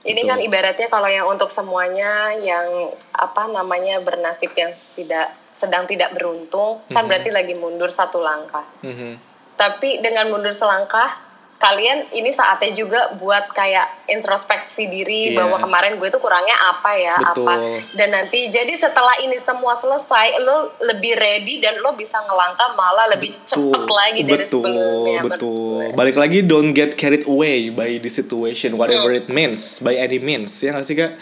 Ini 0.00 0.24
Betul. 0.24 0.30
kan 0.32 0.38
ibaratnya 0.40 0.88
kalau 0.88 1.08
yang 1.12 1.28
untuk 1.28 1.52
semuanya 1.52 2.32
yang 2.40 2.64
apa 3.12 3.52
namanya 3.52 4.00
bernasib 4.00 4.48
yang 4.56 4.72
tidak 4.96 5.28
sedang 5.60 5.84
tidak 5.84 6.08
beruntung 6.16 6.80
kan 6.88 7.04
Mhm. 7.04 7.08
berarti 7.12 7.30
lagi 7.36 7.52
mundur 7.60 7.92
satu 7.92 8.24
langkah. 8.24 8.64
Mhm. 8.80 9.20
Tapi 9.60 10.00
dengan 10.00 10.32
mundur 10.32 10.56
selangkah 10.56 11.12
kalian 11.60 12.08
ini 12.16 12.32
saatnya 12.32 12.72
juga 12.72 12.96
buat 13.20 13.52
kayak 13.52 14.08
introspeksi 14.08 14.88
diri 14.88 15.36
Iya. 15.36 15.44
bahwa 15.44 15.60
kemarin 15.60 16.00
gue 16.00 16.08
tuh 16.08 16.16
kurangnya 16.16 16.56
apa 16.72 16.90
ya 16.96 17.12
Betul. 17.20 17.44
apa 17.44 17.54
dan 17.94 18.08
nanti 18.10 18.48
jadi 18.48 18.72
setelah 18.72 19.12
ini 19.20 19.36
semua 19.36 19.76
selesai 19.76 20.40
lo 20.40 20.72
lebih 20.88 21.20
ready 21.20 21.60
dan 21.60 21.76
lo 21.84 21.92
bisa 21.92 22.16
ngelangkah 22.24 22.72
malah 22.72 23.12
lebih 23.12 23.28
cepet 23.44 23.84
lagi 23.86 24.20
dari 24.24 24.40
betul, 24.40 24.64
sebelumnya 24.64 25.20
betul. 25.20 25.84
gue. 25.84 25.86
Balik 25.92 26.16
lagi 26.16 26.38
don't 26.40 26.72
get 26.72 26.96
carried 26.96 27.28
away 27.28 27.68
by 27.68 28.00
the 28.00 28.08
situation 28.08 28.80
whatever 28.80 29.12
Hmm. 29.12 29.20
it 29.20 29.28
means 29.28 29.84
by 29.84 29.92
any 29.92 30.16
means 30.16 30.56
ya 30.58 30.72
nggak 30.72 30.86
sih 30.88 30.96
kak? 30.96 31.12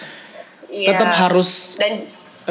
Iya. 0.71 0.95
Tetap 0.95 1.11
harus 1.27 1.81
dan 1.83 1.99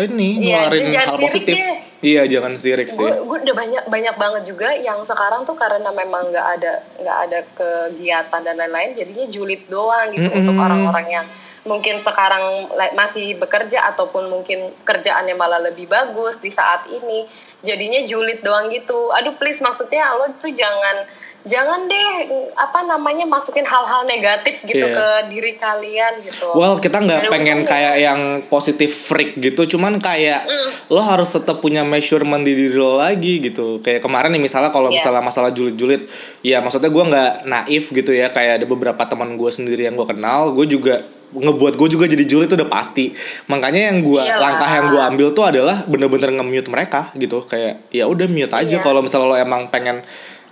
ini 0.05 0.45
Iya, 0.45 0.69
ngeluarin 0.69 0.88
jangan 0.93 1.10
hal 1.10 1.17
positif. 1.25 1.57
Iya 1.97 2.21
jangan 2.29 2.53
sirik 2.53 2.86
sih. 2.86 3.01
gue 3.01 3.10
gue 3.10 3.38
udah 3.41 3.55
banyak 3.57 3.83
banyak 3.89 4.15
banget 4.21 4.43
juga 4.45 4.69
yang 4.69 5.01
sekarang 5.01 5.41
tuh 5.49 5.57
karena 5.57 5.89
memang 5.89 6.29
nggak 6.29 6.47
ada 6.62 6.73
nggak 7.01 7.17
ada 7.25 7.39
kegiatan 7.57 8.41
dan 8.45 8.53
lain-lain 8.53 8.93
jadinya 8.93 9.25
julid 9.25 9.65
doang 9.65 10.13
gitu 10.13 10.29
Mm-mm. 10.29 10.39
untuk 10.45 10.55
orang-orang 10.62 11.07
yang 11.10 11.25
mungkin 11.65 11.97
sekarang 11.97 12.69
masih 12.93 13.41
bekerja 13.41 13.81
ataupun 13.91 14.29
mungkin 14.29 14.62
kerjaannya 14.86 15.33
malah 15.33 15.57
lebih 15.57 15.89
bagus 15.89 16.39
di 16.45 16.53
saat 16.53 16.86
ini 16.88 17.25
jadinya 17.65 17.99
julid 18.05 18.45
doang 18.45 18.69
gitu 18.69 19.10
aduh 19.17 19.33
please 19.36 19.60
maksudnya 19.65 20.05
lo 20.15 20.29
tuh 20.38 20.53
jangan 20.53 20.95
jangan 21.43 21.86
deh 21.86 22.10
apa 22.54 22.84
namanya 22.84 23.23
masukin 23.23 23.63
hal-hal 23.63 24.04
negatif 24.04 24.65
gitu 24.65 24.82
Iya. 24.82 24.95
ke 24.95 25.08
diri 25.30 25.54
kalian 25.54 26.13
gitu 26.19 26.50
Well 26.52 26.76
kita 26.78 26.97
nggak 26.97 27.30
pengen 27.30 27.63
kayak 27.63 27.95
yang 28.00 28.19
positif 28.45 28.89
freak 29.08 29.38
gitu, 29.38 29.78
cuman 29.78 29.97
kayak 29.97 30.43
Mm. 30.43 30.69
lo 30.89 31.00
harus 31.00 31.30
tetap 31.30 31.60
punya 31.60 31.84
measurement 31.84 32.41
di 32.41 32.52
diri 32.52 32.73
lo 32.73 32.95
lagi 32.95 33.39
gitu. 33.39 33.80
Kayak 33.80 34.02
kemarin 34.02 34.32
nih 34.32 34.41
misalnya 34.41 34.69
kalau 34.69 34.89
Iya. 34.89 35.00
misalnya 35.00 35.21
masalah 35.21 35.52
julid-julid, 35.52 36.02
ya 36.41 36.60
maksudnya 36.60 36.88
gue 36.88 37.04
nggak 37.06 37.32
naif 37.45 37.91
gitu 37.91 38.12
ya. 38.12 38.28
Kayak 38.28 38.63
ada 38.63 38.65
beberapa 38.65 39.04
teman 39.04 39.36
gue 39.36 39.50
sendiri 39.50 39.86
yang 39.86 39.95
gue 39.95 40.08
kenal, 40.08 40.52
gue 40.52 40.65
juga 40.65 41.00
ngebuat 41.28 41.76
gue 41.76 41.88
juga 41.89 42.06
jadi 42.08 42.23
julid 42.23 42.47
itu 42.47 42.56
udah 42.56 42.71
pasti. 42.71 43.12
Makanya 43.47 43.91
yang 43.91 44.00
gue 44.00 44.15
Iyalah. 44.15 44.39
langkah 44.41 44.69
yang 44.71 44.86
gue 44.88 45.02
ambil 45.04 45.28
tuh 45.32 45.45
adalah 45.45 45.76
bener-bener 45.86 46.32
nge-mute 46.34 46.71
mereka 46.71 47.12
gitu. 47.15 47.43
Kayak 47.43 47.84
ya 47.91 48.08
udah 48.08 48.28
mute 48.28 48.52
aja 48.52 48.80
Iya. 48.80 48.84
kalau 48.84 49.04
misalnya 49.04 49.28
lo 49.28 49.36
emang 49.36 49.67
pengen 49.67 50.00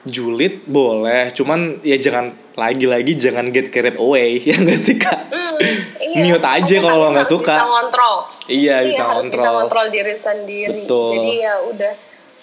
julid 0.06 0.62
boleh, 0.70 1.34
cuman 1.34 1.82
ya 1.82 1.98
jangan 1.98 2.30
lagi-lagi 2.56 3.18
jangan 3.18 3.50
get 3.50 3.74
carried 3.74 3.98
away 3.98 4.38
ya 4.48 4.56
nggak 4.56 4.80
sih 4.80 4.96
kak? 5.02 5.18
Hmm, 5.34 5.58
iya. 6.14 6.32
Mute 6.32 6.46
aja 6.48 6.76
kalau 6.80 6.98
lo 7.02 7.08
nggak 7.12 7.28
suka. 7.28 7.56
Bisa 7.58 7.66
ngontrol. 7.66 8.18
Iya, 8.48 8.76
bisa 8.86 9.02
harus 9.10 9.26
bisa 9.28 9.42
ngontrol. 9.42 9.56
ngontrol 9.66 9.88
diri 9.90 10.14
sendiri. 10.16 10.82
Betul. 10.86 11.12
Jadi 11.18 11.32
ya 11.42 11.54
udah 11.74 11.94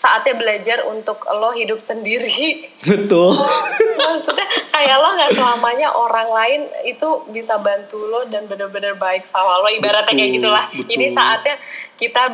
saatnya 0.03 0.35
belajar 0.35 0.79
untuk 0.91 1.23
lo 1.31 1.55
hidup 1.55 1.79
sendiri. 1.79 2.59
Betul. 2.91 3.31
Maksudnya 4.03 4.47
kayak 4.75 4.97
lo 4.99 5.09
nggak 5.15 5.31
selamanya 5.31 5.89
orang 5.95 6.29
lain 6.29 6.61
itu 6.91 7.09
bisa 7.31 7.63
bantu 7.63 8.03
lo 8.11 8.27
dan 8.27 8.43
bener-bener 8.51 8.99
baik 8.99 9.23
sama 9.23 9.63
lo. 9.63 9.71
Ibaratnya 9.71 10.11
kayak 10.11 10.31
Betul, 10.35 10.39
gitulah. 10.43 10.67
betul. 10.67 10.91
Ini 10.99 11.07
saatnya 11.07 11.55
kita 12.03 12.25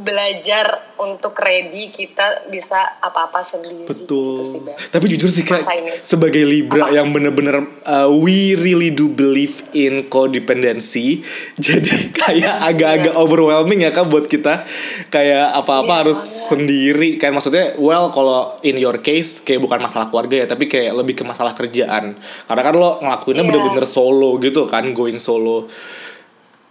belajar 0.00 0.66
untuk 0.96 1.34
ready 1.36 1.88
kita 1.88 2.48
bisa 2.48 2.76
apa-apa 3.00 3.40
sendiri. 3.40 3.86
Betul. 3.86 4.38
Gitu 4.38 4.44
sih. 4.46 4.60
Tapi 4.90 5.04
jujur 5.10 5.30
sih 5.30 5.42
kak, 5.42 5.60
sebagai 6.04 6.42
Libra 6.42 6.86
Apa? 6.86 6.94
yang 6.94 7.10
bener-bener 7.10 7.62
uh, 7.84 8.08
we 8.10 8.54
really 8.56 8.90
do 8.90 9.10
believe 9.10 9.62
in 9.72 10.06
codependency, 10.06 11.22
jadi 11.64 11.92
kayak 12.14 12.54
agak-agak 12.70 13.12
Iya. 13.14 13.20
overwhelming 13.20 13.82
ya 13.82 13.90
kak 13.90 14.06
buat 14.06 14.24
kita. 14.24 14.62
Kayak 15.08 15.54
apa-apa 15.56 15.86
Iya, 15.86 16.00
harus 16.06 16.18
banget. 16.18 16.46
sendiri. 16.50 17.08
Kayak 17.16 17.34
maksudnya, 17.34 17.66
well 17.76 18.08
kalau 18.10 18.54
in 18.62 18.78
your 18.78 18.98
case 18.98 19.40
kayak 19.40 19.58
bukan 19.58 19.78
masalah 19.78 20.06
keluarga 20.08 20.40
ya, 20.40 20.46
tapi 20.46 20.66
kayak 20.66 20.94
lebih 20.94 21.14
ke 21.14 21.24
masalah 21.24 21.52
kerjaan. 21.52 22.14
Karena 22.46 22.62
kan 22.62 22.74
lo 22.74 23.02
ngelakuinnya 23.02 23.42
Iya. 23.42 23.50
bener-bener 23.50 23.84
solo 23.84 24.38
gitu 24.38 24.64
kan, 24.64 24.86
going 24.92 25.18
solo. 25.18 25.66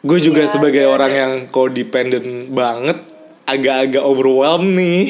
Gue 0.04 0.20
juga 0.20 0.44
Iya, 0.44 0.52
sebagai 0.52 0.84
iya, 0.84 0.92
orang 0.92 1.12
iya. 1.16 1.20
yang 1.24 1.34
codependent 1.48 2.52
banget, 2.52 3.00
agak-agak 3.54 4.02
overwhelmed 4.02 4.74
nih. 4.74 5.08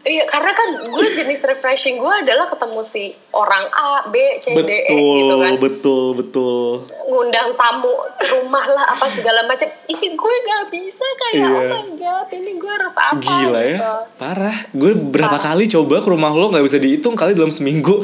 Iya, 0.00 0.24
karena 0.26 0.50
kan 0.50 0.68
gue 0.88 1.06
jenis 1.12 1.44
refreshing 1.44 1.96
gue 1.96 2.14
adalah 2.16 2.48
ketemu 2.48 2.80
si 2.80 3.04
orang 3.30 3.62
A, 3.68 4.08
B, 4.08 4.16
C, 4.38 4.50
D, 4.50 4.72
E 4.82 4.96
gitu 4.96 5.34
kan. 5.36 5.54
betul, 5.60 6.04
betul. 6.16 6.82
Ngundang 7.06 7.54
tamu 7.54 7.92
ke 8.16 8.26
rumah 8.32 8.64
lah 8.66 8.90
apa 8.90 9.06
segala 9.06 9.44
macam. 9.44 9.68
Ih, 9.86 10.00
gue 10.10 10.34
gak 10.42 10.64
bisa 10.68 11.04
kayak 11.04 11.34
Iya. 11.36 11.46
oh 11.46 11.62
my 11.68 11.84
god, 11.94 12.26
ini 12.32 12.52
gue 12.56 12.72
harus 12.72 12.96
apa 12.96 13.20
Gila 13.20 13.60
ya, 13.60 13.76
gitu. 13.76 13.92
parah. 14.16 14.56
Gue 14.72 14.92
berapa 14.96 15.30
Parah. 15.30 15.46
kali 15.52 15.64
coba 15.68 15.96
ke 15.98 16.08
rumah 16.08 16.32
lo 16.32 16.48
nggak 16.48 16.64
bisa 16.64 16.78
dihitung 16.78 17.14
kali 17.14 17.32
dalam 17.32 17.50
seminggu. 17.50 18.00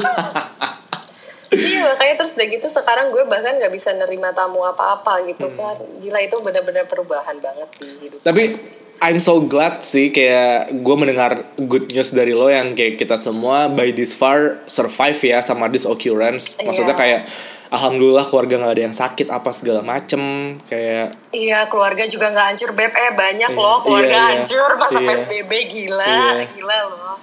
Iya, 1.49 1.81
makanya 1.89 2.15
terus 2.17 2.35
udah 2.35 2.47
gitu 2.49 2.67
sekarang 2.69 3.07
gue 3.09 3.23
bahkan 3.25 3.55
gak 3.55 3.71
bisa 3.71 3.89
nerima 3.93 4.29
tamu 4.31 4.61
apa-apa 4.61 5.23
gitu 5.25 5.47
Hmm. 5.47 5.57
kan. 5.57 5.75
Gila 5.97 6.19
itu 6.21 6.35
benar-benar 6.41 6.85
perubahan 6.85 7.35
banget 7.37 7.67
di 7.73 7.87
hidup. 8.01 8.19
Tapi 8.21 8.51
I'm 8.97 9.19
so 9.19 9.45
glad 9.45 9.79
sih 9.79 10.09
kayak 10.09 10.73
gue 10.73 10.95
mendengar 10.97 11.37
good 11.61 11.93
news 11.93 12.09
dari 12.11 12.33
lo 12.33 12.49
yang 12.49 12.73
kayak 12.73 12.97
kita 12.97 13.13
semua 13.13 13.69
by 13.69 13.93
this 13.93 14.11
far 14.11 14.57
survive 14.65 15.17
ya 15.17 15.37
sama 15.39 15.67
this 15.67 15.85
occurrence. 15.85 16.57
Maksudnya 16.57 16.97
Iya. 16.97 16.99
kayak 16.99 17.21
alhamdulillah 17.69 18.25
keluarga 18.25 18.57
nggak 18.57 18.73
ada 18.73 18.83
yang 18.83 18.95
sakit 18.95 19.27
apa 19.29 19.51
segala 19.51 19.83
macem 19.83 20.17
kayak 20.65 21.13
Iya, 21.29 21.69
keluarga 21.69 22.03
juga 22.03 22.31
nggak 22.31 22.47
hancur 22.49 22.69
beb. 22.73 22.89
Eh 22.89 23.13
banyak 23.13 23.51
Iya, 23.51 23.61
loh 23.61 23.77
keluarga 23.81 24.09
iya, 24.09 24.17
iya. 24.17 24.31
hancur 24.33 24.69
masa 24.75 24.97
Iya. 24.97 25.07
PSBB 25.13 25.51
gila, 25.67 26.09
Iya. 26.33 26.45
gila 26.51 26.77
loh. 26.87 27.15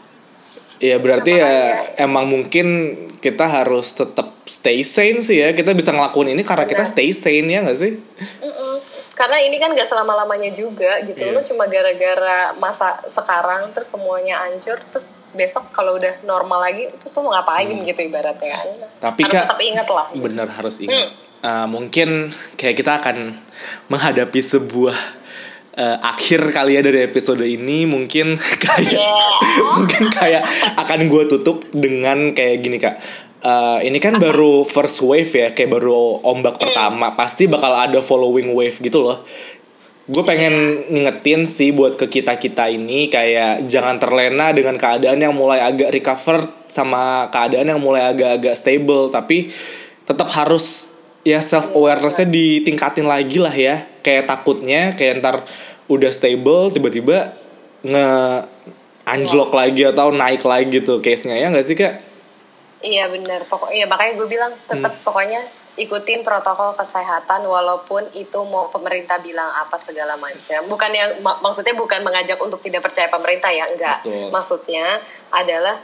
ya 0.78 0.98
berarti 0.98 1.32
ya 1.32 1.48
Makanya. 1.48 2.02
emang 2.02 2.24
mungkin 2.28 2.66
kita 3.18 3.46
harus 3.46 3.94
tetap 3.94 4.28
stay 4.44 4.84
sane 4.84 5.18
sih 5.18 5.40
ya. 5.40 5.50
Kita 5.50 5.72
bisa 5.72 5.90
ngelakuin 5.90 6.34
ini 6.34 6.44
karena 6.44 6.68
kita 6.68 6.84
Benar. 6.84 6.92
stay 6.92 7.08
sane 7.10 7.48
ya 7.48 7.64
nggak 7.64 7.78
sih? 7.78 7.92
Mm-mm. 7.98 8.63
Karena 9.14 9.38
ini 9.38 9.56
kan 9.56 9.70
gak 9.72 9.86
selama-lamanya 9.86 10.50
juga 10.50 10.98
gitu. 11.02 11.22
Iya. 11.22 11.32
Lo 11.32 11.40
cuma 11.40 11.64
gara-gara 11.66 12.52
masa 12.58 12.98
sekarang 13.00 13.70
terus 13.70 13.88
semuanya 13.88 14.42
hancur 14.42 14.74
terus 14.90 15.14
besok 15.32 15.70
kalau 15.70 15.94
udah 15.94 16.10
normal 16.22 16.62
lagi 16.62 16.86
terus 16.90 17.10
lo 17.14 17.26
mau 17.26 17.34
ngapain 17.34 17.66
gitu 17.70 18.00
ibaratnya 18.02 18.50
kan. 18.50 18.66
Hmm. 18.66 18.90
Tapi, 19.10 19.20
Harus 19.26 19.34
Kak, 19.34 19.44
tetap 19.46 19.60
ingat 19.62 19.86
lah. 19.88 20.06
bener 20.14 20.48
harus 20.50 20.76
ingat 20.82 21.06
Hmm. 21.06 21.10
Uh, 21.44 21.66
mungkin 21.68 22.08
kayak 22.56 22.72
kita 22.72 22.96
akan 22.96 23.28
menghadapi 23.92 24.40
sebuah 24.40 24.96
uh, 25.76 25.98
akhir 26.00 26.40
kali 26.48 26.78
ya 26.78 26.82
dari 26.82 27.04
episode 27.04 27.44
ini 27.44 27.84
mungkin 27.84 28.32
kayak 28.64 28.88
Yeah. 28.88 29.68
mungkin 29.76 30.08
kayak 30.08 30.40
akan 30.80 31.00
gue 31.04 31.22
tutup 31.28 31.60
dengan 31.76 32.32
kayak 32.32 32.64
gini 32.64 32.80
kak 32.80 32.96
Uh, 33.44 33.76
ini 33.84 34.00
kan 34.00 34.16
baru 34.16 34.64
first 34.64 35.04
wave 35.04 35.28
ya 35.28 35.52
kayak 35.52 35.76
baru 35.76 36.24
ombak 36.24 36.56
pertama. 36.56 37.12
Pasti 37.12 37.44
bakal 37.44 37.76
ada 37.76 38.00
following 38.00 38.56
wave 38.56 38.72
gitu 38.80 39.04
loh. 39.04 39.20
Gue 40.08 40.24
pengen 40.24 40.52
ngingetin 40.88 41.44
sih 41.44 41.76
buat 41.76 42.00
ke 42.00 42.08
kita 42.08 42.40
kita 42.40 42.72
ini 42.72 43.12
kayak 43.12 43.68
jangan 43.68 44.00
terlena 44.00 44.48
dengan 44.56 44.80
keadaan 44.80 45.20
yang 45.20 45.36
mulai 45.36 45.60
agak 45.60 45.92
recover 45.92 46.40
sama 46.72 47.28
keadaan 47.28 47.76
yang 47.76 47.80
mulai 47.84 48.08
agak-agak 48.16 48.56
stable. 48.56 49.12
Tapi 49.12 49.52
tetap 50.08 50.32
harus 50.32 50.96
ya 51.20 51.36
self 51.36 51.76
awarenessnya 51.76 52.32
ditingkatin 52.32 53.04
lagi 53.04 53.44
lah 53.44 53.52
ya. 53.52 53.76
Kayak 54.00 54.24
takutnya 54.24 54.96
kayak 54.96 55.20
ntar 55.20 55.36
udah 55.92 56.08
stable 56.08 56.72
tiba-tiba 56.72 57.28
nge 57.84 58.08
anjlok 59.04 59.52
lagi 59.52 59.84
atau 59.84 60.08
naik 60.16 60.40
lagi 60.48 60.80
tuh 60.80 61.04
case 61.04 61.28
nya 61.28 61.36
ya 61.36 61.52
nggak 61.52 61.64
sih 61.64 61.76
kak 61.76 61.92
Iya 62.84 63.08
benar. 63.08 63.40
Pokoknya 63.48 63.88
makanya 63.88 64.12
gue 64.20 64.28
bilang 64.28 64.52
tetap 64.52 64.92
Hmm. 64.92 65.04
pokoknya 65.08 65.40
ikutin 65.74 66.22
protokol 66.22 66.76
kesehatan 66.78 67.42
walaupun 67.50 68.04
itu 68.14 68.38
mau 68.46 68.70
pemerintah 68.70 69.18
bilang 69.24 69.48
apa 69.58 69.74
segala 69.80 70.14
macam. 70.20 70.60
Bukan 70.70 70.90
yang 70.94 71.10
mak- 71.24 71.40
maksudnya 71.42 71.74
bukan 71.74 72.04
mengajak 72.04 72.38
untuk 72.38 72.62
tidak 72.62 72.84
percaya 72.84 73.10
pemerintah 73.10 73.50
ya, 73.50 73.66
enggak. 73.66 73.98
Betul. 74.04 74.30
Maksudnya 74.30 74.86
adalah 75.32 75.74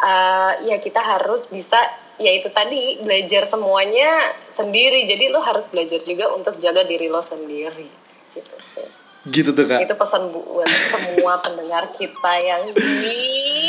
eh, 0.00 0.52
ya 0.68 0.76
kita 0.80 1.00
harus 1.00 1.48
bisa 1.48 1.76
ya 2.20 2.32
itu 2.36 2.52
tadi 2.52 3.00
belajar 3.00 3.46
semuanya 3.48 4.10
sendiri. 4.34 5.06
Jadi 5.08 5.32
lo 5.32 5.40
harus 5.40 5.70
belajar 5.72 6.02
juga 6.02 6.28
untuk 6.36 6.58
jaga 6.60 6.84
diri 6.84 7.08
lo 7.08 7.22
sendiri. 7.22 7.88
Gitu 8.34 8.56
sih. 8.60 9.09
Gitu 9.28 9.52
tuh 9.52 9.68
kak 9.68 9.84
Itu 9.84 9.94
pesan 10.00 10.32
buat 10.32 10.64
semua 10.68 11.36
pendengar 11.44 11.84
kita 11.92 12.32
yang 12.40 12.72
di 12.72 13.20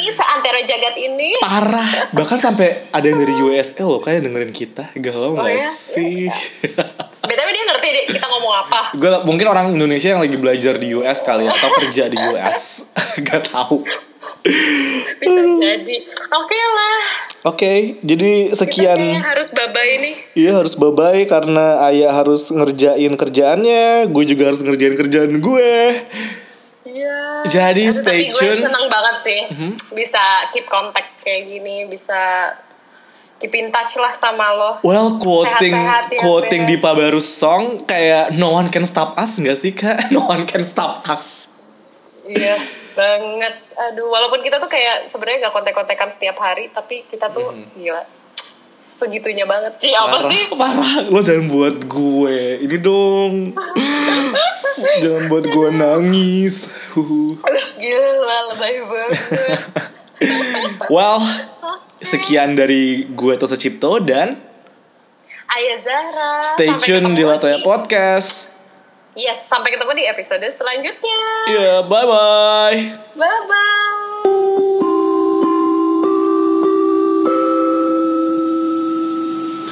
seantero 0.08 0.64
jagat 0.64 0.96
ini. 0.96 1.36
parah 1.44 1.90
bahkan 2.16 2.40
sampai 2.40 2.72
ada 2.96 3.04
yang 3.04 3.20
dari 3.20 3.36
USA 3.44 3.84
loh 3.84 4.00
kayak 4.00 4.24
dengerin 4.24 4.56
kita 4.56 4.88
galau 5.04 5.36
nggak 5.36 5.52
ya? 5.52 5.68
sih 5.68 6.32
BTW 7.28 7.50
dia 7.52 7.64
ngerti 7.68 7.88
deh 7.92 8.06
kita 8.16 8.26
ngomong 8.32 8.54
apa. 8.64 8.82
gue 8.96 9.10
mungkin 9.28 9.48
orang 9.52 9.76
Indonesia 9.76 10.16
yang 10.16 10.24
lagi 10.24 10.40
belajar 10.40 10.80
di 10.80 10.88
US 10.96 11.20
kali 11.28 11.44
ya 11.44 11.52
atau 11.52 11.70
kerja 11.84 12.04
di 12.08 12.18
US 12.32 12.88
gak 13.28 13.52
tahu 13.52 13.84
Bisa 15.22 15.42
jadi. 15.62 15.98
Oke 16.34 16.58
lah. 16.58 17.00
Oke 17.43 17.73
jadi 18.01 18.32
Kita 18.47 18.58
sekian 18.60 18.97
kayaknya 18.97 19.21
harus 19.23 19.47
babay 19.49 19.89
nih. 19.99 20.15
Iya 20.38 20.51
harus 20.56 20.73
bye-bye 20.75 21.25
karena 21.25 21.86
ayah 21.88 22.12
harus 22.13 22.49
ngerjain 22.49 23.13
kerjaannya, 23.13 24.08
gue 24.08 24.23
juga 24.25 24.43
harus 24.47 24.62
ngerjain 24.62 24.93
kerjaan 24.95 25.34
gue. 25.38 25.73
Iya. 26.84 27.19
Jadi 27.45 27.84
Aduh, 27.84 27.97
stay 27.97 28.19
tapi 28.21 28.25
gue 28.30 28.41
tune. 28.47 28.62
seneng 28.62 28.86
banget 28.88 29.15
sih 29.19 29.41
Mhm. 29.49 29.71
bisa 29.95 30.23
keep 30.49 30.65
contact 30.65 31.10
kayak 31.19 31.45
gini, 31.45 31.86
bisa 31.86 32.51
keep 33.38 33.54
in 33.54 33.69
touch 33.69 33.97
lah 33.97 34.13
sama 34.13 34.54
lo 34.54 34.71
Well, 34.82 35.17
quoting 35.17 35.73
Sehat-sehat 35.73 36.06
ya, 36.10 36.19
quoting 36.19 36.62
di 36.63 36.77
Barus 36.77 37.25
song 37.25 37.86
kayak 37.86 38.38
no 38.38 38.54
one 38.54 38.69
can 38.69 38.86
stop 38.86 39.17
us 39.17 39.36
nggak 39.36 39.58
sih 39.58 39.73
kak? 39.73 39.97
No 40.13 40.25
one 40.25 40.45
can 40.45 40.62
stop 40.62 41.01
us. 41.08 41.49
iya 42.23 42.54
banget. 42.93 43.54
Aduh 43.91 44.08
walaupun 44.10 44.43
kita 44.45 44.60
tuh 44.62 44.69
kayak 44.71 45.08
sebenarnya 45.08 45.49
gak 45.49 45.56
kontek-kontekan 45.56 46.10
setiap 46.12 46.38
hari 46.39 46.69
tapi 46.71 47.04
kita 47.06 47.32
tuh 47.32 47.51
gila. 47.77 48.04
Segitunya 49.01 49.49
banget. 49.49 49.73
Sih 49.82 49.93
apa 49.97 50.30
sih? 50.30 50.41
Parah. 50.54 51.10
Lo 51.10 51.19
jangan 51.25 51.49
buat 51.49 51.77
gue. 51.89 52.62
Ini 52.62 52.77
dong. 52.82 53.56
jangan 55.04 55.23
buat 55.25 55.45
gue 55.49 55.67
nangis. 55.73 56.69
Gila 57.82 58.38
lebay 58.54 58.75
banget. 58.86 59.62
Well, 60.93 61.17
sekian 61.97 62.54
dari 62.54 63.10
gue 63.10 63.34
Tosa 63.41 63.58
Cipto 63.58 63.97
dan 64.06 64.38
Ayah 65.51 65.77
Zahra. 65.82 66.32
stay 66.45 66.69
Sampai 66.69 67.01
tune 67.01 67.17
di 67.17 67.23
Latoya 67.25 67.58
Podcast. 67.65 68.51
Yes 69.13 69.45
sampai 69.45 69.71
ketemu 69.71 69.91
di 69.93 70.04
episode 70.08 70.43
selanjutnya 70.45 71.19
Ya, 71.52 71.84
bye 71.84 72.06
bye. 72.06 72.80
bye 73.17 73.41
bye 73.50 73.89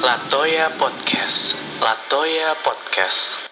Latoya 0.00 0.66
Podcast. 0.80 1.54
Latoya 1.84 2.56
Podcast. 2.64 3.49